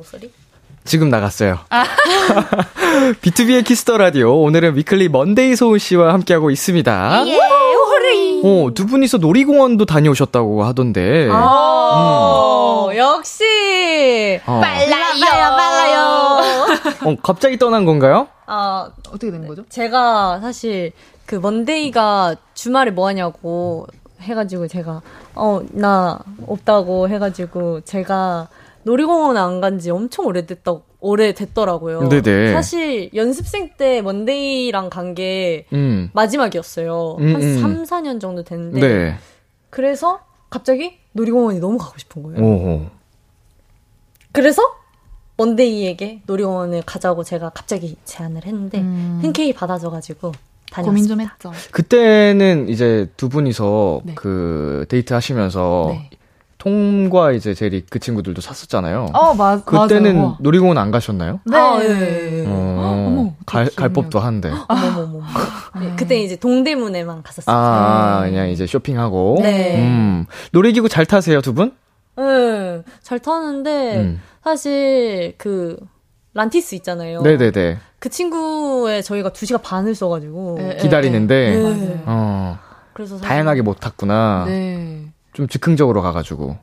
[0.00, 0.32] 목소리?
[0.84, 1.60] 지금 나갔어요.
[3.22, 4.40] B2B의 키스터 라디오.
[4.42, 7.24] 오늘은 위클리 먼데이 소은 씨와 함께하고 있습니다.
[7.26, 7.38] 예,
[8.44, 11.28] 어, 두 분이서 놀이공원도 다녀오셨다고 하던데.
[11.30, 14.40] 어, 역시.
[14.46, 16.38] 어, 빨라요, 빨라요.
[17.06, 18.28] 어, 갑자기 떠난 건가요?
[18.46, 19.64] 아, 어떻게 된 거죠?
[19.68, 20.92] 제가 사실
[21.26, 23.86] 그 먼데이가 주말에 뭐 하냐고
[24.20, 25.00] 해가지고 제가
[25.34, 28.48] 어 나 없다고 해가지고 제가
[28.82, 32.08] 놀이공원 안 간 지 엄청 오래됐다 오래 됐더라고요.
[32.08, 32.52] 네네.
[32.52, 36.10] 사실 연습생 때 먼데이랑 간게 음.
[36.12, 37.16] 마지막이었어요.
[37.18, 37.60] 음, 한 음.
[37.60, 39.14] 3, 4년 정도 됐는데 네.
[39.70, 40.20] 그래서
[40.50, 42.40] 갑자기 놀이공원이 너무 가고 싶은 거예요.
[42.42, 42.86] 오.
[44.32, 44.62] 그래서
[45.36, 49.20] 먼데이에게 놀이공원을 가자고 제가 갑자기 제안을 했는데 음.
[49.22, 50.32] 흔쾌히 받아줘가지고
[50.70, 50.82] 다녔습니다.
[50.82, 51.70] 고민 좀 했죠.
[51.72, 54.14] 그때는 이제 두 분이서 네.
[54.14, 56.10] 그 데이트 하시면서 네.
[56.60, 59.08] 톰과 이제 제리 그 친구들도 샀었잖아요.
[59.14, 60.36] 어, 맞, 그때는 맞아요.
[60.40, 61.40] 놀이공원 안 가셨나요?
[61.46, 61.56] 네.
[61.56, 62.44] 아, 예.
[62.46, 63.88] 어, 어머, 갈, 갈?
[63.88, 64.50] 법도 한데.
[64.68, 65.22] 어머머머.
[65.80, 67.56] 네, 그때 이제 동대문에만 갔었어요.
[67.56, 69.38] 아, 그냥 이제 쇼핑하고.
[69.42, 69.78] 네.
[69.78, 70.26] 음.
[70.52, 71.72] 놀이기구 잘 타세요, 두 분?
[72.16, 74.20] 네, 잘 타는데 음.
[74.44, 75.78] 사실 그
[76.34, 77.22] 란티스 있잖아요.
[77.22, 77.78] 네네네.
[77.98, 81.62] 그 친구에 저희가 2시간 반을 써가지고 네, 기다리는데, 네.
[81.62, 82.02] 맞아요.
[82.04, 82.58] 어,
[82.92, 84.44] 그래서 사실 다양하게 못 탔구나.
[84.46, 85.09] 네.
[85.32, 86.56] 좀 즉흥적으로 가가지고.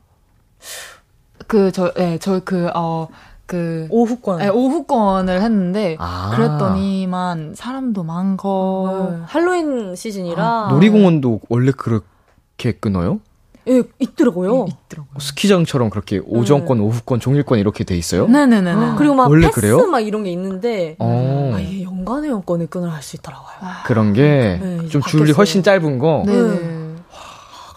[1.46, 3.08] 그, 저, 예, 저 그, 어,
[3.46, 6.32] 그, 오후권 예, 오후권을 했는데, 아.
[6.34, 13.20] 그랬더니만 사람도 많고, 네, 할로윈 시즌이라 아, 놀이공원도 원래 그렇게 끊어요?
[13.68, 14.66] 예, 있더라고요.
[14.68, 15.18] 있더라고요.
[15.18, 18.26] 스키장처럼 그렇게 오전권, 오후권, 종일권 이렇게 돼 있어요?
[18.26, 18.94] 네네네네.
[18.96, 19.86] 그리고 막 원래 패스 그래요?
[19.86, 23.46] 막 이런 게 있는데 어, 아 예 연간의 연권을 끊을 수 있더라고요.
[23.84, 25.32] 그런 게 네, 좀 줄이.
[25.32, 26.22] 훨씬 짧은 거.
[26.24, 26.38] 네네.
[26.40, 26.77] 아,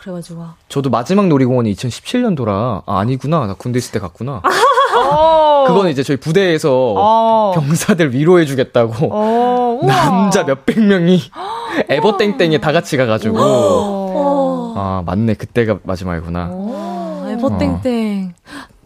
[0.02, 3.46] 그래가지고 저도 마지막 놀이공원이 2017년도라, 아, 아니구나.
[3.46, 4.42] 나 군대 있을 때 갔구나.
[4.98, 7.52] 오, 그거는 이제 저희 부대에서 어.
[7.56, 9.80] 병사들 위로해주겠다고 어.
[9.86, 11.22] 남자 몇백 명이
[11.88, 14.74] 에버땡땡에 다 같이 가가지고 어.
[14.76, 16.50] 아 맞네 그때가 마지막이구나.
[16.52, 18.34] 아, 에버땡땡.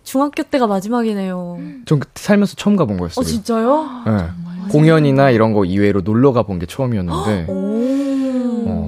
[0.03, 1.57] 중학교 때가 마지막이네요.
[1.85, 3.25] 전 그때 살면서 처음 가본 어, 거였어요.
[3.25, 3.89] 진짜요?
[4.05, 4.27] 네.
[4.71, 8.24] 공연이나 이런 거 이외로 놀러 가본 게 처음이었는데 오.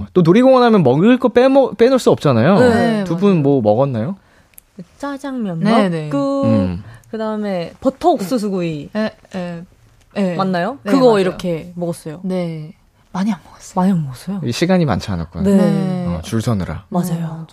[0.04, 2.60] 어, 또 놀이공원 하면 먹을 거 빼먹 빼놓을 수 없잖아요.
[2.60, 4.16] 네, 두 분 뭐 먹었나요?
[4.98, 6.04] 짜장면 네, 네.
[6.06, 6.84] 먹고, 음.
[7.10, 8.90] 그 다음에 버터 옥수수구이.
[8.96, 9.64] 에, 에,
[10.16, 10.36] 에.
[10.36, 10.78] 맞나요?
[10.84, 11.20] 네, 그거 맞아요.
[11.20, 12.20] 이렇게 먹었어요.
[12.24, 12.74] 네.
[13.12, 13.74] 많이 안 먹었어요.
[13.76, 14.42] 많이 안 먹었어요?
[14.44, 15.44] 이 시간이 많지 않았구나.
[15.50, 16.06] 네.
[16.08, 16.84] 어, 줄 서느라.
[16.90, 17.48] 맞아요.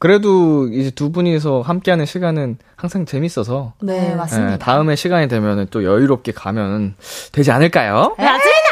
[0.00, 4.54] 그래도 이제 두 분이서 함께하는 시간은 항상 재밌어서 네, 네, 맞습니다.
[4.54, 6.94] 예, 다음에 시간이 되면 또 여유롭게 가면
[7.32, 8.14] 되지 않을까요?
[8.18, 8.65] 맞습니다.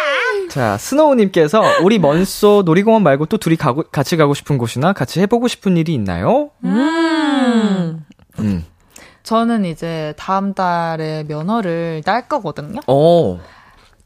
[0.54, 5.48] 자, 스노우님께서 우리 먼소 놀이공원 말고 또 둘이 가고, 같이 가고 싶은 곳이나 같이 해보고
[5.48, 6.50] 싶은 일이 있나요?
[6.62, 8.04] 음.
[8.38, 8.64] 음.
[9.24, 12.78] 저는 이제 다음 달에 면허를 딸 거거든요.
[12.86, 13.40] 어,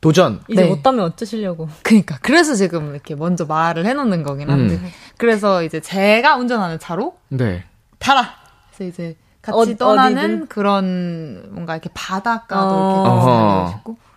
[0.00, 0.40] 도전.
[0.48, 0.68] 이제 네.
[0.70, 1.68] 못 따면 어쩌시려고.
[1.82, 2.16] 그니까.
[2.22, 4.76] 그래서 지금 이렇게 먼저 말을 해놓는 거긴 한데.
[4.76, 4.88] 음.
[5.18, 7.62] 그래서 이제 제가 운전하는 차로 네.
[7.98, 8.26] 타라!
[8.74, 10.46] 그래서 이제 같이 어- 떠나는 어디든?
[10.46, 13.04] 그런 뭔가 이렇게 바닷가도 어.
[13.04, 13.26] 이렇게.
[13.26, 14.07] 가고 싶고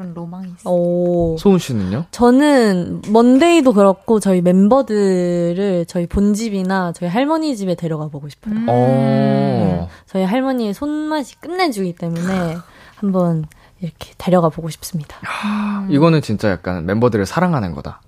[0.00, 0.74] 그- 그런 로망이 있어요.
[0.74, 1.36] 오.
[1.38, 2.06] 소은 씨는요?
[2.10, 8.54] 저는 먼데이도 그렇고 저희 멤버들을 저희 본집이나 저희 할머니 집에 데려가 보고 싶어요.
[8.54, 8.66] 음.
[8.68, 9.88] 어.
[10.06, 12.56] 저희 할머니의 손맛이 끝내주기 때문에
[12.96, 13.44] 한번
[13.80, 15.16] 이렇게 데려가 보고 싶습니다.
[15.90, 18.00] 이거는 진짜 약간 멤버들을 사랑하는 거다.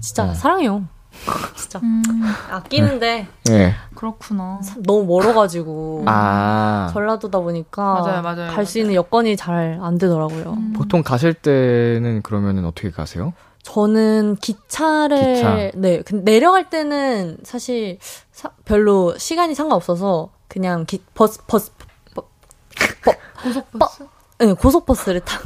[0.00, 0.34] 진짜 어.
[0.34, 0.84] 사랑해요.
[1.56, 2.02] 진짜 음,
[2.50, 3.74] 아끼는데 예.
[3.94, 4.60] 그렇구나.
[4.78, 6.88] 너무 멀어가지고 아.
[6.92, 8.78] 전라도다 보니까 맞아요, 맞아요, 갈 수.
[8.78, 10.52] 있는 여건이 잘 안 되더라고요.
[10.52, 10.72] 음.
[10.74, 13.32] 보통 가실 때는 그러면은 어떻게 가세요?
[13.62, 15.70] 저는 기차를 기차.
[15.74, 17.98] 네 근데 내려갈 때는 사실
[18.32, 21.72] 사- 별로 시간이 상관없어서 그냥 기, 버스 버스
[22.14, 23.12] 버, 버,
[23.42, 24.04] 고속버스?
[24.38, 25.44] 네, 고속버스를 타고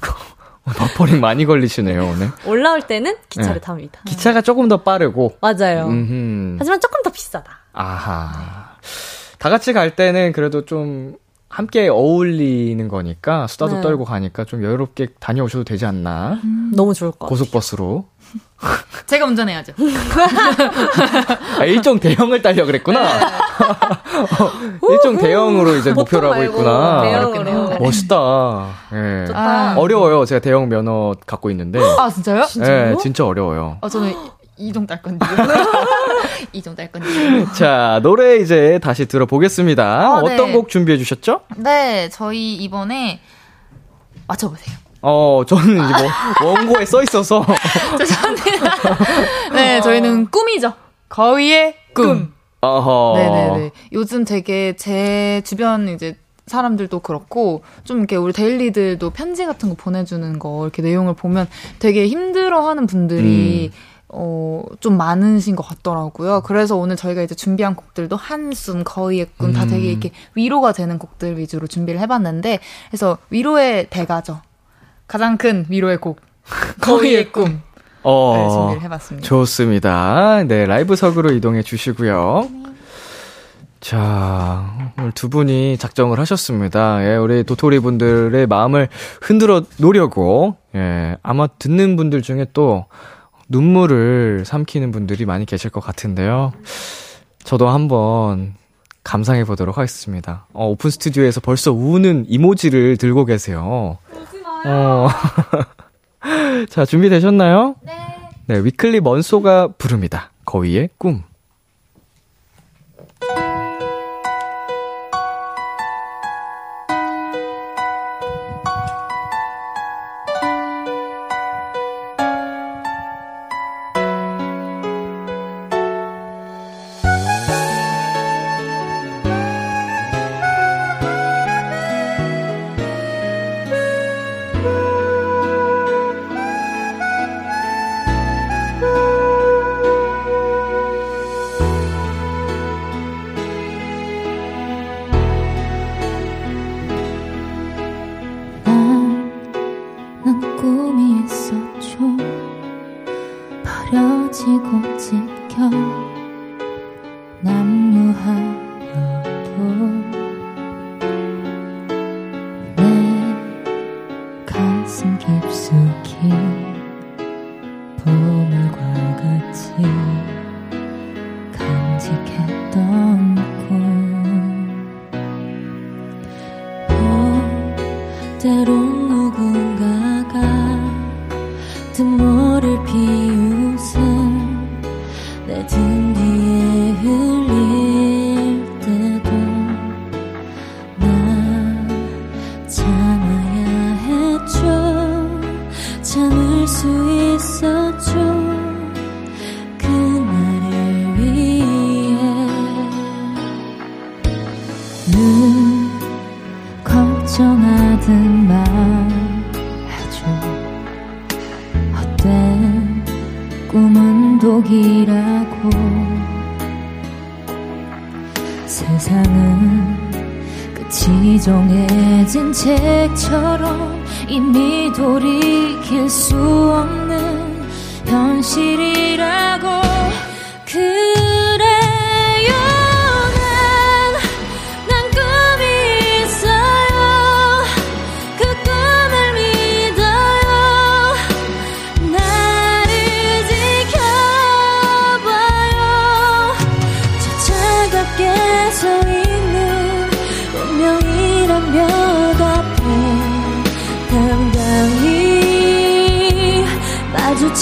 [0.64, 2.28] 버퍼링 많이 걸리시네요, 오늘.
[2.46, 3.60] 올라올 때는 기차를 네.
[3.60, 4.00] 탑니다.
[4.06, 5.36] 기차가 조금 더 빠르고.
[5.40, 5.86] 맞아요.
[5.88, 6.56] 음흠.
[6.58, 7.58] 하지만 조금 더 비싸다.
[7.72, 8.76] 아하.
[9.38, 11.16] 다 같이 갈 때는 그래도 좀
[11.48, 13.80] 함께 어울리는 거니까 수다도 네.
[13.82, 16.38] 떨고 가니까 좀 여유롭게 다녀오셔도 되지 않나.
[16.74, 17.28] 너무 좋을 것 같아요.
[17.30, 18.06] 고속버스로.
[19.06, 19.72] 제가 운전해야죠.
[21.58, 23.00] 아, 일종 대형을 따려 그랬구나.
[23.00, 27.02] 어, 일종 대형으로 이제 목표로 하고 있구나.
[27.02, 27.78] 대형으로.
[27.78, 28.68] 멋있다.
[28.92, 29.26] 예.
[29.34, 29.74] 아.
[29.76, 30.24] 어려워요.
[30.24, 31.80] 제가 대형 면허 갖고 있는데.
[31.98, 32.44] 아, 진짜요?
[32.62, 33.78] 예, 진짜 어려워요.
[33.80, 34.14] 어, 저는
[34.56, 35.26] 이종 딸 건데.
[36.52, 37.08] 이종 딸 건데.
[37.54, 40.18] 자, 노래 이제 다시 들어보겠습니다.
[40.18, 40.34] 어, 네.
[40.34, 41.40] 어떤 곡 준비해 주셨죠?
[41.56, 43.20] 네, 저희 이번에
[44.28, 44.76] 맞춰보세요.
[45.02, 45.92] 어, 저는 이제
[46.40, 47.44] 뭐 원고에 써 있어서
[47.98, 49.52] 죄송합니다.
[49.52, 50.72] 네, 저희는 꿈이죠.
[51.08, 52.32] 거위의 꿈.
[52.60, 53.14] 어허.
[53.16, 53.70] 네네네.
[53.92, 60.38] 요즘 되게 제 주변 이제 사람들도 그렇고 좀 이렇게 우리 데일리들도 편지 같은 거 보내주는
[60.38, 61.48] 거 이렇게 내용을 보면
[61.80, 63.72] 되게 힘들어하는 분들이
[64.14, 66.42] 어, 좀 많으신 것 같더라고요.
[66.42, 69.68] 그래서 오늘 저희가 이제 준비한 곡들도 한숨, 거위의 꿈, 다 음.
[69.68, 72.58] 되게 이렇게 위로가 되는 곡들 위주로 준비를 해봤는데,
[72.90, 74.42] 그래서 위로의 대가죠.
[75.12, 76.22] 가장 큰 위로의 곡.
[76.80, 77.60] 거위의 꿈.
[78.02, 78.34] 어.
[78.34, 79.28] 네, 준비를 해봤습니다.
[79.28, 80.42] 좋습니다.
[80.44, 82.48] 네, 라이브석으로 이동해 주시고요.
[83.80, 87.06] 자, 오늘 두 분이 작정을 하셨습니다.
[87.06, 88.88] 예, 우리 도토리 분들의 마음을
[89.20, 92.86] 흔들어 놓으려고, 예, 아마 듣는 분들 중에 또
[93.50, 96.54] 눈물을 삼키는 분들이 많이 계실 것 같은데요.
[97.44, 98.54] 저도 한번
[99.04, 100.46] 감상해 보도록 하겠습니다.
[100.54, 103.98] 어, 오픈 스튜디오에서 벌써 우는 이모지를 들고 계세요.
[104.64, 105.08] 어.
[106.68, 107.76] 자, 준비되셨나요?
[107.82, 107.92] 네.
[108.46, 110.30] 네, 위클리 먼소가 부릅니다.
[110.44, 111.22] 거위의 꿈.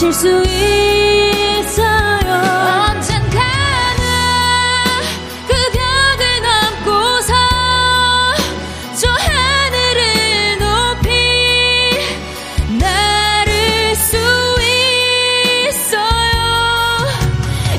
[0.01, 0.28] 마주칠 수
[1.66, 2.30] 있어요.
[2.88, 4.03] 언젠가는
[5.46, 7.34] 그 벽을 넘고서
[8.98, 10.01] 저 하늘을
[10.59, 11.07] 높이
[12.78, 14.16] 나를 수
[15.68, 16.40] 있어요.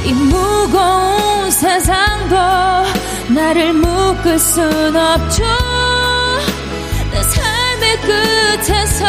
[0.05, 2.36] 이 무거운 세상도
[3.30, 5.43] 나를 묶을 순 없죠.
[7.11, 9.07] 내 삶의 끝에서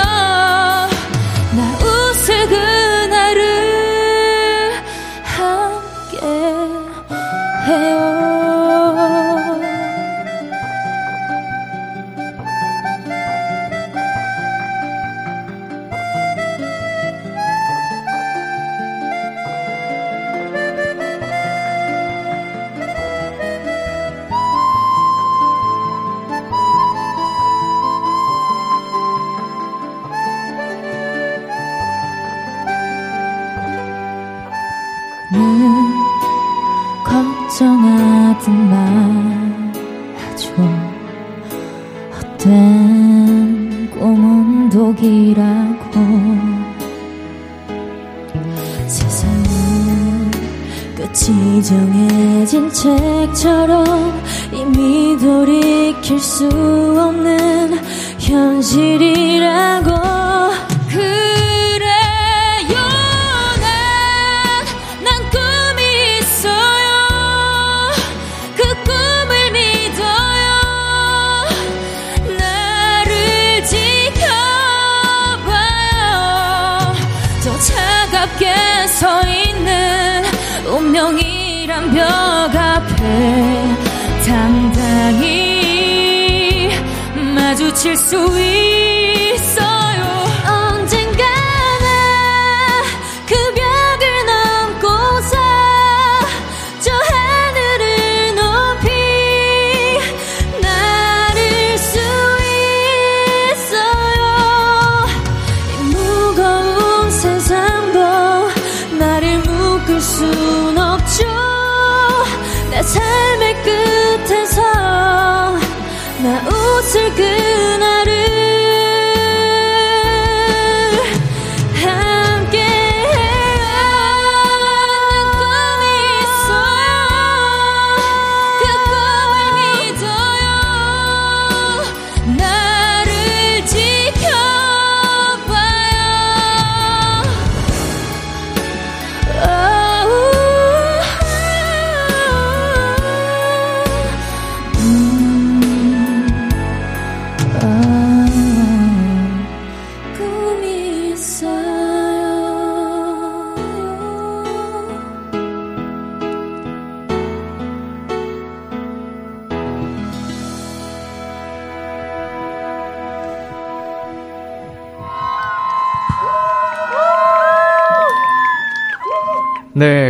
[87.52, 89.01] 마주칠 수 있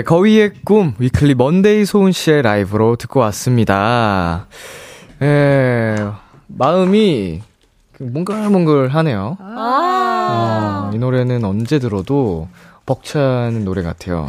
[0.02, 4.46] 네, 거위의 꿈, 위클리 먼데이 소은 씨의 라이브로 듣고 왔습니다.
[5.22, 5.94] 에,
[6.48, 7.40] 마음이
[8.00, 9.36] 몽글몽글하네요.
[9.40, 12.48] 어, 이 노래는 언제 들어도
[12.84, 14.26] 벅차는 노래 같아요.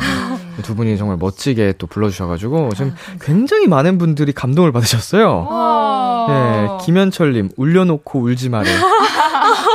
[0.62, 5.48] 두 분이 정말 멋지게 또 불러주셔가지고 지금 굉장히 많은 분들이 감동을 받으셨어요.
[6.28, 8.70] 네, 김현철님 울려놓고 울지 마래.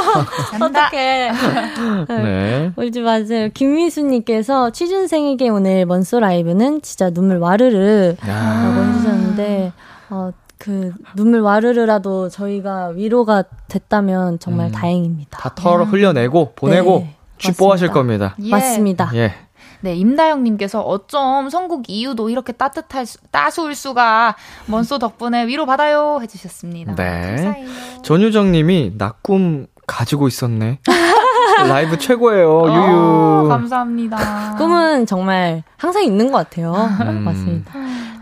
[0.60, 1.32] 어떡해.
[2.08, 2.72] 네.
[2.76, 3.48] 울지 마세요.
[3.52, 8.84] 김미수님께서 취준생에게 오늘 먼소 라이브는 진짜 눈물 와르르 라고 야.
[8.86, 9.72] 해주셨는데,
[10.10, 14.72] 어, 그, 눈물 와르르라도 저희가 위로가 됐다면 정말 음.
[14.72, 15.38] 다행입니다.
[15.38, 17.92] 다 털어 흘려내고 보내고 네, 맞습니다.
[17.92, 18.34] 겁니다.
[18.42, 18.50] 예.
[18.50, 19.10] 맞습니다.
[19.14, 19.34] 예.
[19.80, 24.34] 네, 임다영님께서 어쩜 선곡 이유도 이렇게 따뜻할 수, 따스울 수가
[24.66, 26.96] 먼소 덕분에 위로 받아요 해주셨습니다.
[26.96, 27.26] 네.
[27.26, 27.68] 감사해요.
[28.02, 30.78] 전유정님이 나꿈 가지고 있었네.
[31.68, 32.48] 라이브 최고예요.
[32.48, 33.48] 어, 유유.
[33.48, 34.54] 감사합니다.
[34.56, 36.72] 꿈은 정말 항상 있는 것 같아요.
[37.00, 37.24] 음.
[37.24, 37.72] 맞습니다.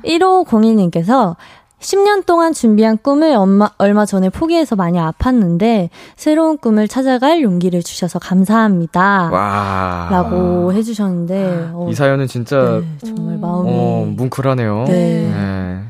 [0.04, 1.36] 1502님께서
[1.80, 8.18] 10년 동안 준비한 꿈을 엄마, 얼마 전에 포기해서 많이 아팠는데 새로운 꿈을 찾아갈 용기를 주셔서
[8.18, 9.28] 감사합니다.
[9.30, 10.08] 와.
[10.10, 14.84] 라고 해주셨는데 어, 이 사연은 진짜 네, 정말 마음이 어, 뭉클하네요.
[14.88, 15.30] 네.
[15.30, 15.82] 네.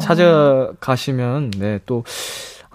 [0.00, 2.04] 찾아가시면 네, 또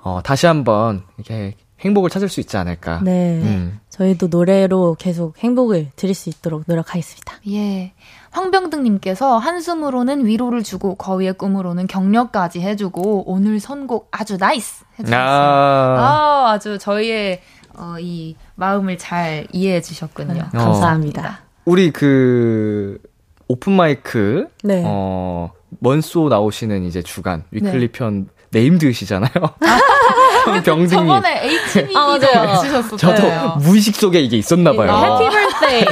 [0.01, 3.01] 어, 다시 한번 이렇게 행복을 찾을 수 있지 않을까.
[3.03, 3.39] 네.
[3.41, 3.79] 음.
[3.89, 7.35] 저희도 노래로 계속 행복을 드릴 수 있도록 노력하겠습니다.
[7.49, 7.93] 예.
[8.31, 15.21] 황병등님께서 한숨으로는 위로를 주고 거위의 꿈으로는 격려까지 해주고 오늘 선곡 아주 nice 해주셨어요.
[15.21, 16.47] 아.
[16.47, 17.41] 아, 아주 저희의
[17.75, 20.43] 어, 이 마음을 잘 이해해 주셨군요.
[20.53, 20.57] 어.
[20.57, 21.41] 감사합니다.
[21.65, 22.99] 우리 그
[23.47, 24.83] open mic 네.
[24.85, 27.91] 어 먼소 나오시는 이제 주간 위클리 네.
[27.91, 29.31] 편 named시잖아요.
[30.63, 30.89] 병등님.
[30.89, 31.41] 저번에
[31.73, 32.49] HB도 아, 맞아요.
[32.57, 32.97] 해주셨었어요.
[32.97, 35.19] 저도 무의식 속에 이게 있었나 봐요.
[35.21, 35.85] Happy birthday.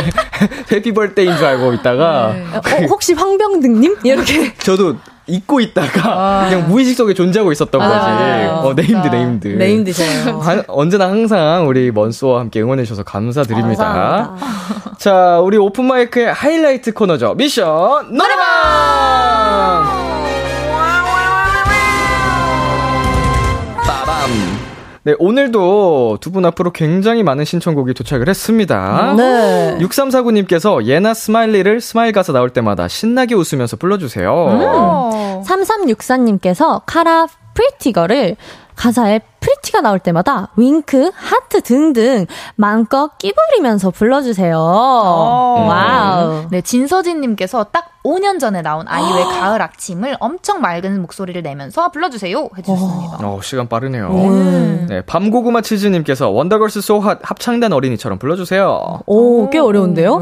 [0.72, 2.46] Happy birthday인 줄 알고 있다가 네.
[2.54, 3.98] 어, 혹시 황병등님?
[4.04, 4.54] 이렇게.
[4.60, 4.96] 저도
[5.28, 6.46] 잊고 있다가 아.
[6.50, 7.94] 그냥 무의식 속에 존재하고 있었던 거지.
[7.94, 8.50] 맞아요.
[8.64, 9.48] 어, named named.
[9.48, 10.40] named셔요.
[10.40, 13.84] 한- 언제나 항상 우리 먼소와 함께 응원해 주셔서 감사드립니다.
[13.84, 14.98] 감사합니다.
[14.98, 17.36] 자, 우리 open mic의 하이라이트 코너죠.
[17.36, 20.01] 미션 노래방!
[25.04, 29.16] 네, 오늘도 두 분 앞으로 굉장히 많은 신청곡이 도착을 했습니다.
[29.18, 29.78] 네.
[29.80, 34.32] 6349님께서 예나 Smiley를 smile 가사 나올 때마다 신나게 웃으면서 불러주세요.
[34.32, 35.44] 어.
[35.46, 38.36] 3364님께서 카라 Pretty Girl을
[38.76, 42.26] 가사에 pretty가 나올 때마다 윙크, 하트 등등
[42.56, 44.58] 마음껏 끼부리면서 불러주세요.
[44.58, 45.66] 어.
[45.68, 46.46] Wow.
[46.52, 53.18] 네, 진서진님께서 딱 5년 전에 나온 아이유의 가을 아침을 엄청 맑은 목소리를 내면서 불러주세요 해주셨습니다.
[53.22, 54.08] 어, 시간 빠르네요.
[54.10, 54.86] 음.
[54.90, 59.02] 네, 밤고구마 치즈님께서 원더걸스 소핫 합창단 어린이처럼 불러주세요.
[59.06, 60.18] 오, 꽤 어려운데요?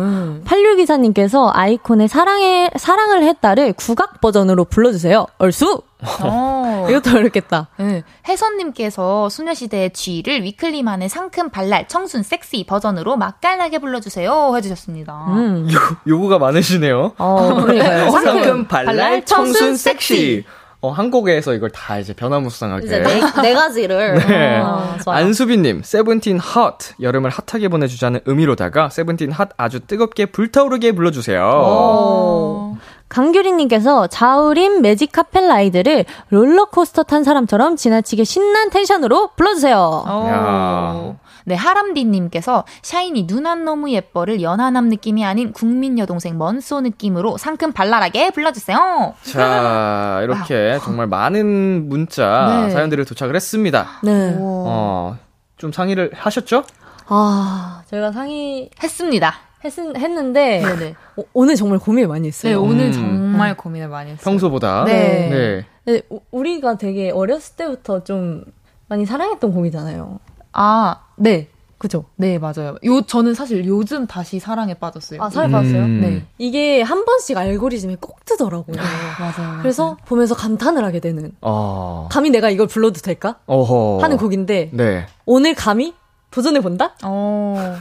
[0.46, 5.26] 86기사님께서 아이콘의 사랑에, 사랑을 했다를 국악 버전으로 불러주세요.
[5.38, 5.82] 얼쑤!
[6.22, 6.88] 어.
[6.90, 7.68] 이것도 어렵겠다.
[7.78, 15.14] 네, 혜선님께서 소녀시대의 G를 위클리만의 상큼 발랄 청순 섹시 버전으로 맛깔나게 불러주세요 해주셨습니다.
[15.30, 15.68] 음.
[15.72, 17.14] 요, 요구가 많으시네요.
[17.18, 18.10] 어, 그러니까요.
[18.12, 20.46] 상큼, 발랄, 청순, 섹시.
[20.82, 22.86] 어, 한국에서 이걸 다 이제 변화무쌍하게.
[22.86, 24.16] 이제 네, 네 가지를.
[24.28, 24.60] 네.
[24.60, 25.26] 어, 좋아요.
[25.26, 26.78] 안수빈님, 세븐틴 HOT.
[27.02, 31.42] 여름을 hot하게 보내주자는 의미로다가 세븐틴 HOT 아주 뜨겁게 불타오르게 불러주세요.
[31.54, 32.78] 어.
[33.10, 40.04] 강규리님께서 자우림 Magic Carpet Ride를 롤러코스터 탄 사람처럼 지나치게 신난 텐션으로 불러주세요.
[40.08, 41.20] 어.
[41.46, 48.30] 네, 하람디님께서 샤이니 누난 너무 예뻐를 연하남 느낌이 아닌 국민 여동생 먼소 느낌으로 상큼 발랄하게
[48.32, 49.16] 불러주세요.
[49.24, 52.70] 자, 이렇게 정말 많은 문자, 네.
[52.70, 53.88] 사연들을 도착을 했습니다.
[54.04, 54.36] 네.
[54.38, 55.18] 어,
[55.58, 56.64] 좀 상의를 하셨죠?
[57.08, 59.34] 아, 저희가 상의 했습니다.
[59.64, 60.96] 했, 했는데, 네네.
[61.18, 62.62] 오- 오늘 정말 고민을 많이 네, 했어요.
[62.62, 62.92] 오늘 음.
[62.94, 64.24] 정말 고민을 많이 했어요.
[64.24, 64.86] 평소보다.
[64.86, 65.66] 네.
[65.86, 66.02] 네.
[66.10, 68.44] 우- 우리가 되게 어렸을 때부터 좀
[68.88, 70.20] 많이 사랑했던 곡이잖아요.
[70.54, 71.50] 아, 네.
[71.78, 72.04] 그죠?
[72.18, 72.76] 네, 맞아요.
[72.84, 75.22] 요, 저는 사실 요즘 다시 사랑에 빠졌어요.
[75.24, 75.82] 아, 사랑 받았어요?
[75.84, 76.02] 음.
[76.02, 76.26] 네.
[76.38, 78.76] 이게 한 번씩 알고리즘에 꼭 뜨더라고요.
[79.18, 79.60] 맞아요.
[79.62, 81.32] 그래서 보면서 감탄을 하게 되는.
[81.42, 82.10] 어.
[82.12, 83.38] 감히 내가 이걸 불러도 될까?
[83.46, 84.00] 어허.
[84.04, 85.06] 하는 곡인데, 네.
[85.26, 85.94] 오늘 감히
[86.32, 86.96] 도전해본다?
[87.06, 87.78] 어.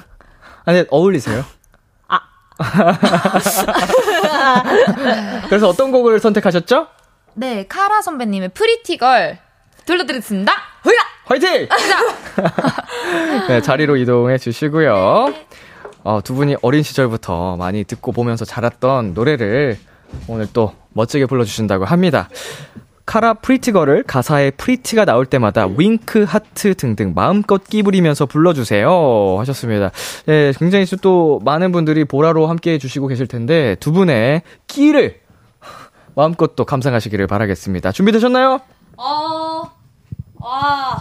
[0.64, 1.42] 아니, 어울리세요?
[2.58, 2.98] 아.
[5.48, 6.88] 그래서 어떤 곡을 선택하셨죠?
[7.34, 9.38] 네, 카라 선배님의 Pretty Girl
[9.84, 10.52] 들려드리겠습니다.
[10.82, 10.96] 후야!
[11.24, 11.68] 화이팅!
[13.48, 15.32] 네, 자리로 이동해 주시고요.
[16.04, 19.78] 어, 두 분이 어린 시절부터 많이 듣고 보면서 자랐던 노래를
[20.26, 22.28] 오늘 또 멋지게 불러주신다고 합니다.
[23.08, 29.36] 카라 Pretty Girl을 가사에 Pretty가 나올 때마다 윙크, 하트 등등 마음껏 끼부리면서 불러주세요.
[29.38, 29.90] 하셨습니다.
[30.26, 35.22] 네, 굉장히 또 많은 분들이 보라로 함께 해주시고 계실 텐데 두 분의 끼를
[36.14, 37.92] 마음껏 또 감상하시기를 바라겠습니다.
[37.92, 38.60] 준비되셨나요?
[38.98, 39.62] 어,
[40.34, 40.98] 와.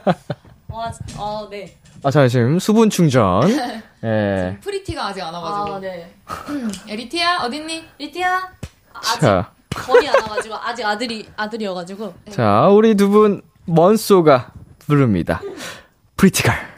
[0.72, 1.76] 와, 어, 네.
[2.02, 3.50] 아, 자, 지금 수분 충전.
[4.02, 4.56] 예.
[4.62, 5.76] Pretty가 아직 안 와가지고.
[5.76, 6.10] 아, 네.
[6.88, 7.84] Pretty야, 어딨니?
[7.98, 8.48] 리티야?
[8.94, 12.14] 아직 자, 거의 안 와가지고, 아직 아들이, 아들이어가지고.
[12.30, 14.52] 자, 우리 두 분, 먼소가
[14.86, 15.40] 부릅니다.
[16.16, 16.73] Pretty Girl.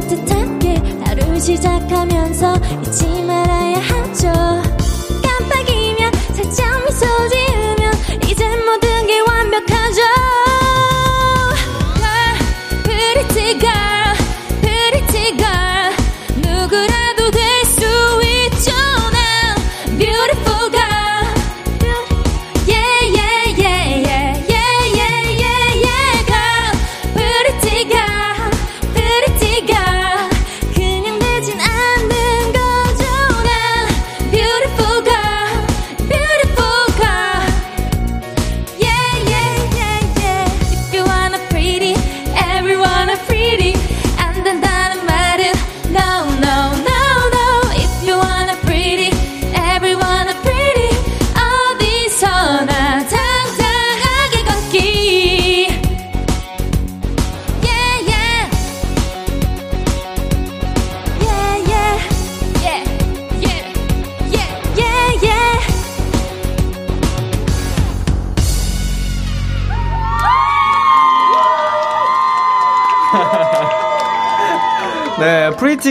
[0.00, 0.74] 산뜻하게
[1.04, 4.69] 하루 시작하면서 잊지 말아야 하죠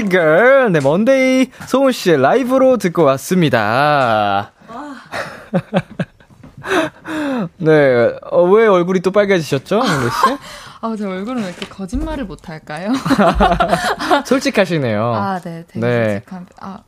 [0.10, 0.72] 네, Girl.
[0.72, 4.52] 네, 먼데이 소은 씨의 라이브로 듣고 왔습니다.
[7.58, 10.38] 네, 어, 왜 얼굴이 또 빨개지셨죠, 민우 씨?
[10.82, 12.92] 아, 제 얼굴은 왜 이렇게 거짓말을 못 할까요?
[14.26, 15.14] 솔직하시네요.
[15.14, 16.12] 아, 네, 되게 네.
[16.14, 16.48] 솔직한.
[16.60, 16.80] 아,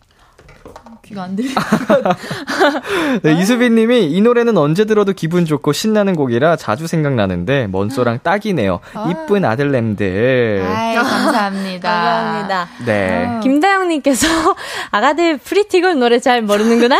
[1.11, 1.49] 귀가 안 들려.
[3.21, 8.79] 네, 이수빈 님이 이 노래는 언제 들어도 기분 좋고 신나는 곡이라 자주 생각나는데 먼소랑 딱이네요.
[9.09, 10.63] 이쁜 아들내미들.
[10.65, 11.89] 아이, 감사합니다.
[11.91, 12.67] 감사합니다.
[12.85, 13.39] 네.
[13.43, 14.27] 김다영님께서
[14.91, 16.97] 아가들 Pretty Girl 노래 잘 모르는구나.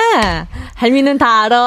[0.76, 1.58] 할미는 다 알아.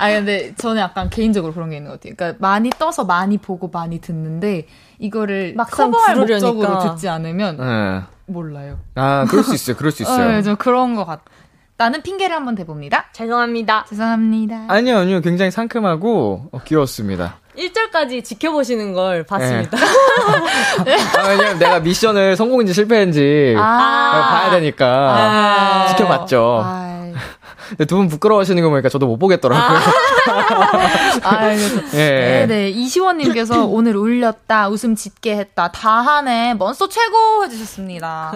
[0.00, 2.14] 아 근데 저는 약간 개인적으로 그런 게 있는 것 같아요.
[2.16, 4.66] 그러니까 많이 떠서 많이 보고 많이 듣는데
[5.00, 6.52] 이거를 막상 커버할 부르려니까.
[6.52, 8.17] 목적으로 듣지 않으면 네.
[8.28, 8.78] 몰라요.
[8.94, 9.76] 아, 그럴 수 있어요.
[9.76, 10.28] 그럴 수 있어요.
[10.30, 11.20] 네, 저 그런 것 같.
[11.76, 13.06] 나는 핑계를 한번 대봅니다.
[13.12, 13.86] 죄송합니다.
[13.88, 14.64] 죄송합니다.
[14.68, 15.20] 아니요, 아니요.
[15.20, 17.38] 굉장히 상큼하고 어, 귀여웠습니다.
[17.56, 19.78] 1절까지 지켜보시는 걸 봤습니다.
[21.18, 24.28] 아, 왜냐면 내가 미션을 성공인지 실패인지 아.
[24.30, 25.86] 봐야 되니까 아.
[25.88, 26.64] 지켜봤죠.
[27.86, 29.78] 두 분 부끄러워하시는 거 보니까 저도 못 보겠더라고요.
[31.22, 31.80] 아, 그래서.
[31.94, 32.46] 예.
[32.46, 32.70] 네네.
[32.70, 38.32] 이시원님께서 오늘 울렸다, 웃음 짓게 했다, 다 하네, 먼소 최고 해주셨습니다.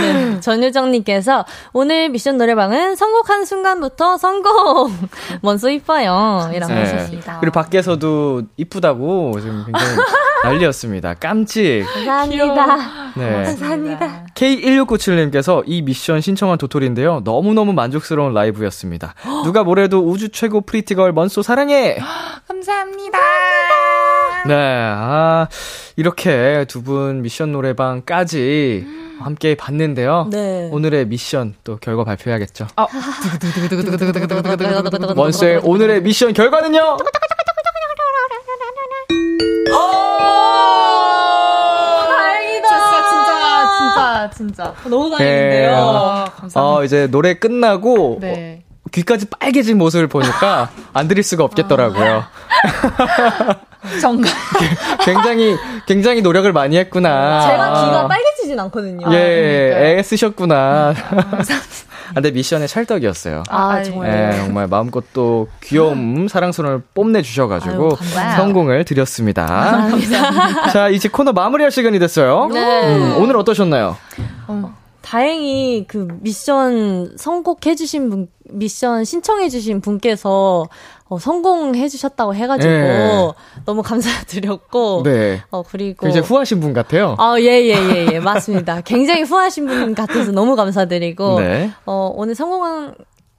[0.00, 4.92] 네, 전유정님께서 오늘 미션 노래방은 선곡한 순간부터 성공!
[5.42, 6.50] 먼소 이뻐요.
[6.54, 6.80] 이라고 네.
[6.80, 7.38] 하셨습니다.
[7.40, 9.96] 그리고 밖에서도 이쁘다고 지금 굉장히
[10.44, 11.14] 난리였습니다.
[11.14, 11.84] 깜찍.
[11.86, 12.76] 감사합니다.
[13.16, 13.42] 네.
[13.44, 14.26] 감사합니다.
[14.34, 17.20] K1697님께서 이 미션 신청한 도토리인데요.
[17.24, 19.14] 너무너무 만족스러운 라이브였습니다.
[19.44, 21.98] 누가 뭐래도 우주 최고 Pretty Girl 먼소 사랑해!
[22.48, 23.18] 감사합니다.
[24.48, 25.46] 네, 아,
[25.96, 28.84] 이렇게 두 분 미션 노래방까지
[29.20, 30.26] 함께 봤는데요.
[30.32, 30.68] 네.
[30.72, 32.66] 오늘의 미션 또 결과 발표해야겠죠.
[32.76, 32.86] 어,
[35.14, 36.96] 원스의 오늘의 미션 결과는요?
[42.52, 44.74] 진짜, 진짜, 진짜, 진짜.
[44.88, 45.16] 너무 네.
[45.16, 45.74] 다행인데요.
[45.76, 46.60] 아, 감사합니다.
[46.60, 48.62] 어, 이제 노래 끝나고 네.
[48.84, 52.24] 어, 귀까지 빨개진 모습을 보니까 안 드릴 수가 없겠더라고요.
[54.00, 54.30] 정말.
[55.04, 55.56] 굉장히
[55.86, 57.48] 굉장히 노력을 많이 했구나.
[57.48, 59.06] 제가 귀가 빨개지진 않거든요.
[59.12, 59.98] 예, 그러니까요.
[59.98, 60.94] 애 쓰셨구나.
[61.10, 61.42] 아,
[62.14, 63.42] 근데 미션의 찰떡이었어요.
[63.48, 64.08] 아, 정말.
[64.32, 68.36] 예, 정말 마음껏 또 귀여움, 사랑스러움을 뽐내주셔가지고 아유.
[68.36, 69.88] 성공을 드렸습니다.
[70.72, 72.48] 자, 이제 코너 마무리할 시간이 됐어요.
[72.52, 72.96] 네.
[72.96, 73.96] 음, 오늘 어떠셨나요?
[75.02, 80.68] 다행히 그 미션 선곡해주신 분, 미션 신청해주신 분께서
[81.12, 83.32] 어, 성공해주셨다고 해가지고 예.
[83.66, 85.42] 너무 감사드렸고, 네.
[85.50, 86.06] 어, 그리고.
[86.06, 87.16] 굉장히 후하신 분 같아요.
[87.18, 88.80] 아, 예, 예, 예, 예, 맞습니다.
[88.86, 91.70] 굉장히 후하신 분 같아서 너무 감사드리고, 네.
[91.84, 92.94] 어, 오늘 성공한,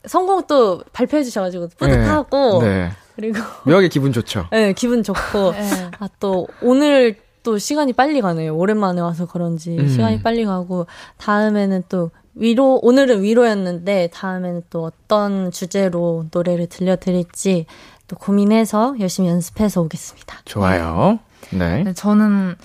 [0.05, 2.91] 성공 또 발표해주셔가지고 뿌듯하고, 네.
[3.15, 4.45] 그리고, 묘하게 기분 좋죠.
[4.53, 5.89] 예, 기분 좋고, 네.
[5.99, 8.55] 아, 또, 오늘 또 시간이 빨리 가네요.
[8.55, 9.87] 오랜만에 와서 그런지 음.
[9.87, 10.87] 시간이 빨리 가고,
[11.17, 17.65] 다음에는 또 위로, 오늘은 위로였는데, 다음에는 또 어떤 주제로 노래를 들려드릴지
[18.07, 20.39] 또 고민해서 열심히 연습해서 오겠습니다.
[20.45, 21.19] 좋아요.
[21.51, 21.83] 네.
[21.83, 22.55] 네, 저는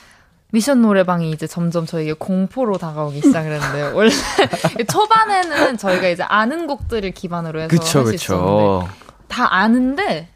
[0.51, 4.11] 미션 노래방이 이제 점점 저에게 공포로 다가오기 시작했는데 원래
[4.91, 8.89] 초반에는 저희가 이제 아는 곡들을 기반으로 해서 그쵸, 할수 있었는데 그쵸.
[9.29, 10.29] 다 아는데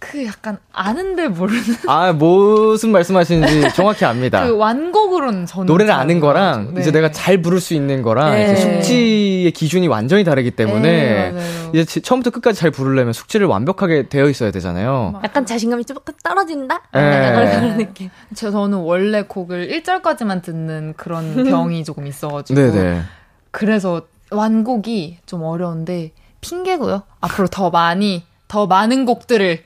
[0.00, 4.46] 그 약간 아는데 모르는 아, 무슨 말씀하시는지 정확히 압니다.
[4.46, 6.80] 그 완곡으로는 저는 노래를 잘 아는 거랑 몰라가지고.
[6.80, 6.98] 이제 네.
[7.00, 8.44] 내가 잘 부를 수 있는 거랑 네.
[8.44, 11.40] 이제 숙지의 기준이 완전히 다르기 때문에 네.
[11.72, 15.20] 이제 지- 처음부터 끝까지 잘 부르려면 숙지를 완벽하게 되어 있어야 되잖아요.
[15.24, 16.80] 약간 자신감이 조금 떨어진다?
[16.94, 16.98] 예.
[17.00, 18.08] 약간 그런 느낌.
[18.36, 23.02] 저 저는 원래 곡을 1절까지만 듣는 그런 병이 조금 있어가지고 네네.
[23.50, 27.02] 그래서 완곡이 좀 어려운데 핑계고요.
[27.20, 29.58] 앞으로 더 많이 더 많은 곡들을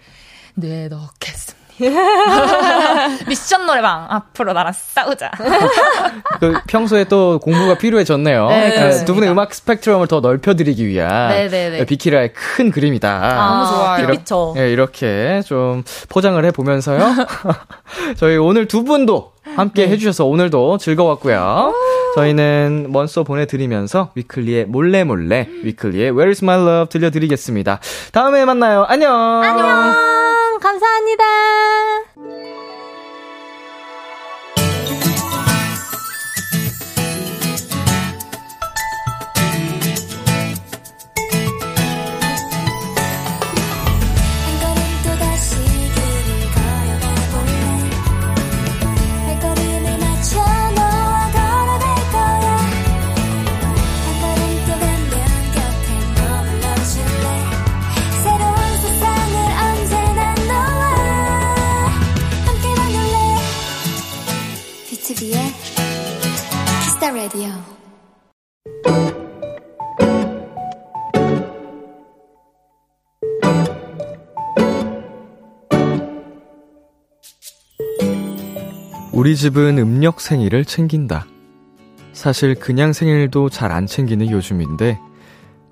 [0.54, 1.62] 내놓겠습니다.
[3.28, 5.30] 미션 노래방 앞으로 나랑 싸우자.
[6.38, 8.48] 그 평소에 또 공부가 필요해졌네요.
[8.48, 9.04] 네, 그.
[9.04, 11.86] 두 분의 음악 스펙트럼을 더 넓혀드리기 위한 네네네.
[11.86, 13.34] 비키라의 큰 그림이다.
[13.36, 14.06] 너무 좋아요.
[14.06, 14.54] 빛비쳐.
[14.58, 17.26] 예, 이렇게 좀 포장을 해보면서요.
[18.16, 21.74] 저희 오늘 두 분도 함께 해주셔서 오늘도 즐거웠고요.
[22.14, 27.80] 저희는 먼소 보내드리면서 위클리의 몰래 몰래, 위클리의 Where's My Love 들려드리겠습니다.
[28.12, 28.84] 다음에 만나요.
[28.86, 29.12] 안녕!
[29.42, 30.31] 안녕!
[30.62, 32.51] 감사합니다!
[67.02, 67.50] The Radio
[79.12, 81.26] 우리 집은 음력 생일을 챙긴다.
[82.12, 84.96] 사실 그냥 생일도 잘 안 챙기는 요즘인데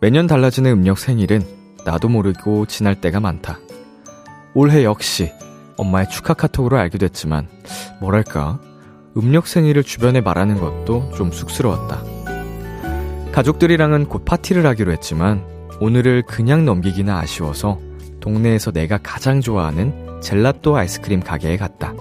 [0.00, 1.42] 매년 달라지는 음력 생일은
[1.86, 3.60] 나도 모르고 지날 때가 많다.
[4.54, 5.30] 올해 역시
[5.76, 7.46] 엄마의 축하 카톡으로 알게 됐지만
[8.00, 8.58] 뭐랄까
[9.16, 12.02] 음력 생일을 주변에 말하는 것도 좀 쑥스러웠다.
[13.32, 15.44] 가족들이랑은 곧 파티를 하기로 했지만
[15.80, 17.78] 오늘을 그냥 넘기기는 아쉬워서
[18.20, 21.94] 동네에서 내가 가장 좋아하는 젤라또 아이스크림 가게에 갔다.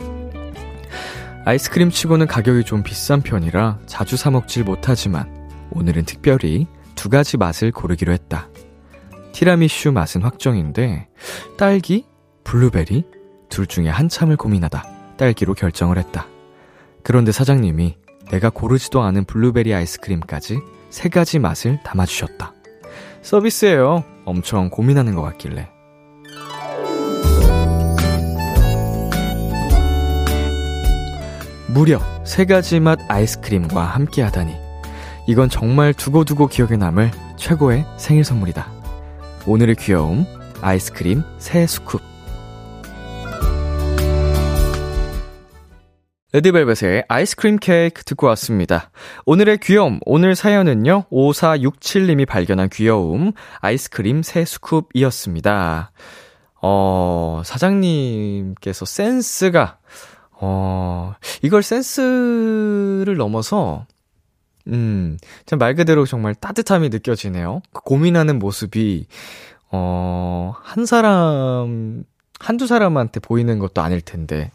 [1.46, 7.72] 아이스크림 치고는 가격이 좀 비싼 편이라 자주 사 먹질 못하지만 오늘은 특별히 두 가지 맛을
[7.72, 8.50] 고르기로 했다.
[9.32, 11.08] 티라미슈 맛은 확정인데
[11.58, 12.06] 딸기,
[12.44, 13.06] 블루베리
[13.48, 14.84] 둘 중에 한참을 고민하다
[15.18, 16.28] 딸기로 결정을 했다.
[17.04, 17.98] 그런데 사장님이
[18.32, 20.60] 내가 고르지도 않은 블루베리 아이스크림까지
[20.90, 22.54] 세 가지 맛을 담아주셨다.
[23.22, 24.04] 서비스예요.
[24.26, 25.70] 엄청 고민하는 것 같길래.
[31.68, 34.54] 무려 세 가지 맛 아이스크림과 함께 하다니.
[35.28, 38.72] 이건 정말 두고두고 기억에 남을 최고의 생일 선물이다.
[39.46, 40.26] 오늘의 귀여움,
[40.62, 42.02] 아이스크림 새 스쿱.
[46.32, 48.92] 레드벨벳의 아이스크림 케이크 듣고 왔습니다.
[49.26, 53.32] 오늘의 귀여움, 오늘 사연은요, 5467님이 발견한 귀여움,
[53.62, 55.88] 아이스크림 새 스쿱이었습니다.
[56.62, 59.80] 어, 사장님께서 센스가,
[60.34, 63.88] 어, 이걸 센스를 넘어서,
[64.68, 67.64] 음, 참 말 그대로 정말 따뜻함이 느껴지네요.
[67.74, 69.08] 그 고민하는 모습이,
[69.72, 72.04] 어, 한 사람,
[72.40, 74.52] 한두 사람한테 보이는 것도 아닐 텐데,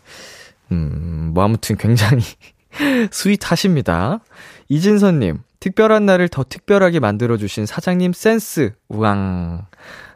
[0.73, 2.23] 음, 뭐 아무튼 굉장히
[3.11, 4.21] 스윗하십니다.
[4.69, 9.67] 이진선님, 특별한 날을 더 특별하게 만들어주신 사장님 센스, 우왕.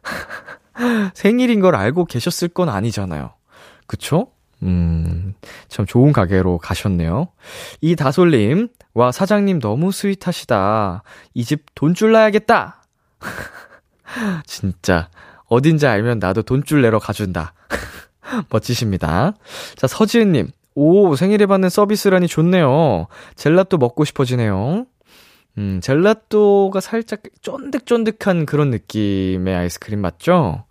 [1.14, 3.32] 생일인 걸 알고 계셨을 건 아니잖아요.
[3.86, 4.28] 그쵸?
[4.62, 5.34] 음,
[5.68, 7.28] 참 좋은 가게로 가셨네요.
[7.80, 11.02] 이 다솔님, 와, 사장님 너무 스윗하시다.
[11.34, 12.82] 이 집 돈줄 나야겠다!
[14.46, 15.08] 진짜,
[15.46, 17.52] 어딘지 알면 나도 돈줄 내러 가준다.
[18.50, 19.34] 멋지십니다.
[19.76, 23.06] 자, 서지은님, 오, 생일에 받는 서비스라니 좋네요.
[23.34, 24.86] 젤라또 먹고 싶어지네요.
[25.58, 30.64] 음, 젤라또가 살짝 쫀득쫀득한 그런 느낌의 아이스크림 맞죠?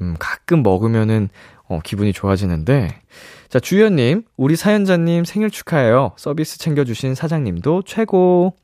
[0.00, 1.28] 음, 가끔 먹으면은,
[1.68, 3.00] 어, 기분이 좋아지는데.
[3.48, 6.12] 자, 주연님, 우리 사연자님 생일 축하해요.
[6.16, 8.54] 서비스 챙겨주신 사장님도 최고.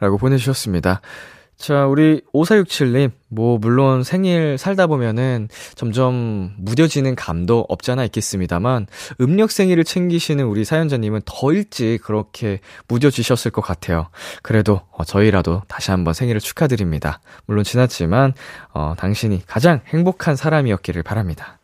[0.00, 1.02] 라고 보내주셨습니다.
[1.56, 8.86] 자, 우리 5467님, 뭐, 물론 생일 살다 보면은 점점 무뎌지는 감도 없잖아 있겠습니다만,
[9.22, 14.10] 음력 생일을 챙기시는 우리 사연자님은 더 일찍 그렇게 무뎌지셨을 것 같아요.
[14.42, 17.20] 그래도, 어, 저희라도 다시 한번 생일을 축하드립니다.
[17.46, 18.34] 물론 지났지만,
[18.74, 21.58] 어, 당신이 가장 행복한 사람이었기를 바랍니다.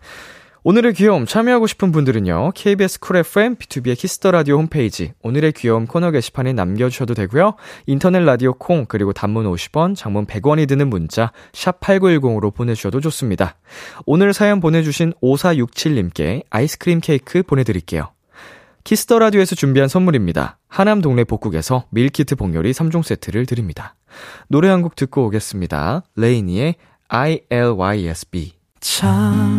[0.64, 2.52] 오늘의 귀여움 참여하고 싶은 분들은요.
[2.54, 7.54] KBS Cool FM BTOB의 Kiss the Radio 홈페이지 오늘의 귀여움 코너 게시판에 남겨 주셔도 되고요.
[7.86, 13.56] 인터넷 라디오 콩 그리고 단문 50원, 장문 100원이 드는 문자 샵 8910으로 보내 주셔도 좋습니다.
[14.06, 18.12] 오늘 사연 보내 주신 5467님께 아이스크림 케이크 보내 드릴게요.
[18.84, 20.58] Kiss the Radio에서 준비한 선물입니다.
[20.68, 23.96] 하남 동네 복국에서 밀키트 복요리 3종 세트를 드립니다.
[24.46, 26.04] 노래 한 곡 듣고 오겠습니다.
[26.14, 26.76] 레이니의
[27.08, 29.58] ILYSB 참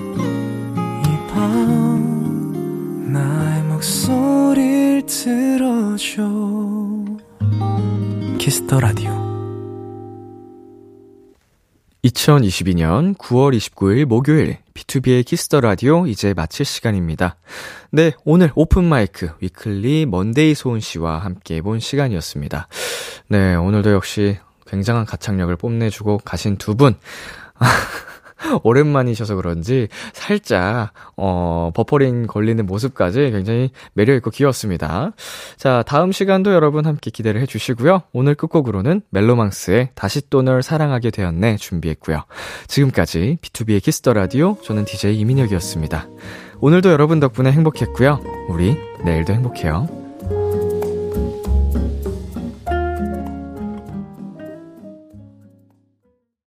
[1.41, 6.21] 밤 나의 목소리를 들어줘
[8.37, 9.09] Kiss the Radio
[12.05, 17.37] 2022년 9월 29일 목요일 BTOB의 Kiss the Radio 이제 마칠 시간입니다.
[17.89, 22.67] 네, 오늘 Open Mic 위클리 먼데이 소은 씨와 함께 해본 시간이었습니다.
[23.29, 24.37] 네, 오늘도 역시
[24.67, 26.95] 굉장한 가창력을 뽐내주고 가신 두 분.
[28.63, 35.11] 오랜만이셔서 그런지 살짝 어 버퍼링 걸리는 모습까지 굉장히 매력 있고 귀여웠습니다.
[35.57, 38.03] 자, 다음 시간도 여러분 함께 기대를 해 주시고요.
[38.13, 42.23] 오늘 끝곡으로는 멜로망스의 다시 또 널 사랑하게 되었네 준비했고요.
[42.67, 46.07] 지금까지 BTOB의 Kiss the Radio 저는 DJ 이민혁이었습니다.
[46.61, 48.47] 오늘도 여러분 덕분에 행복했고요.
[48.49, 50.00] 우리 내일도 행복해요.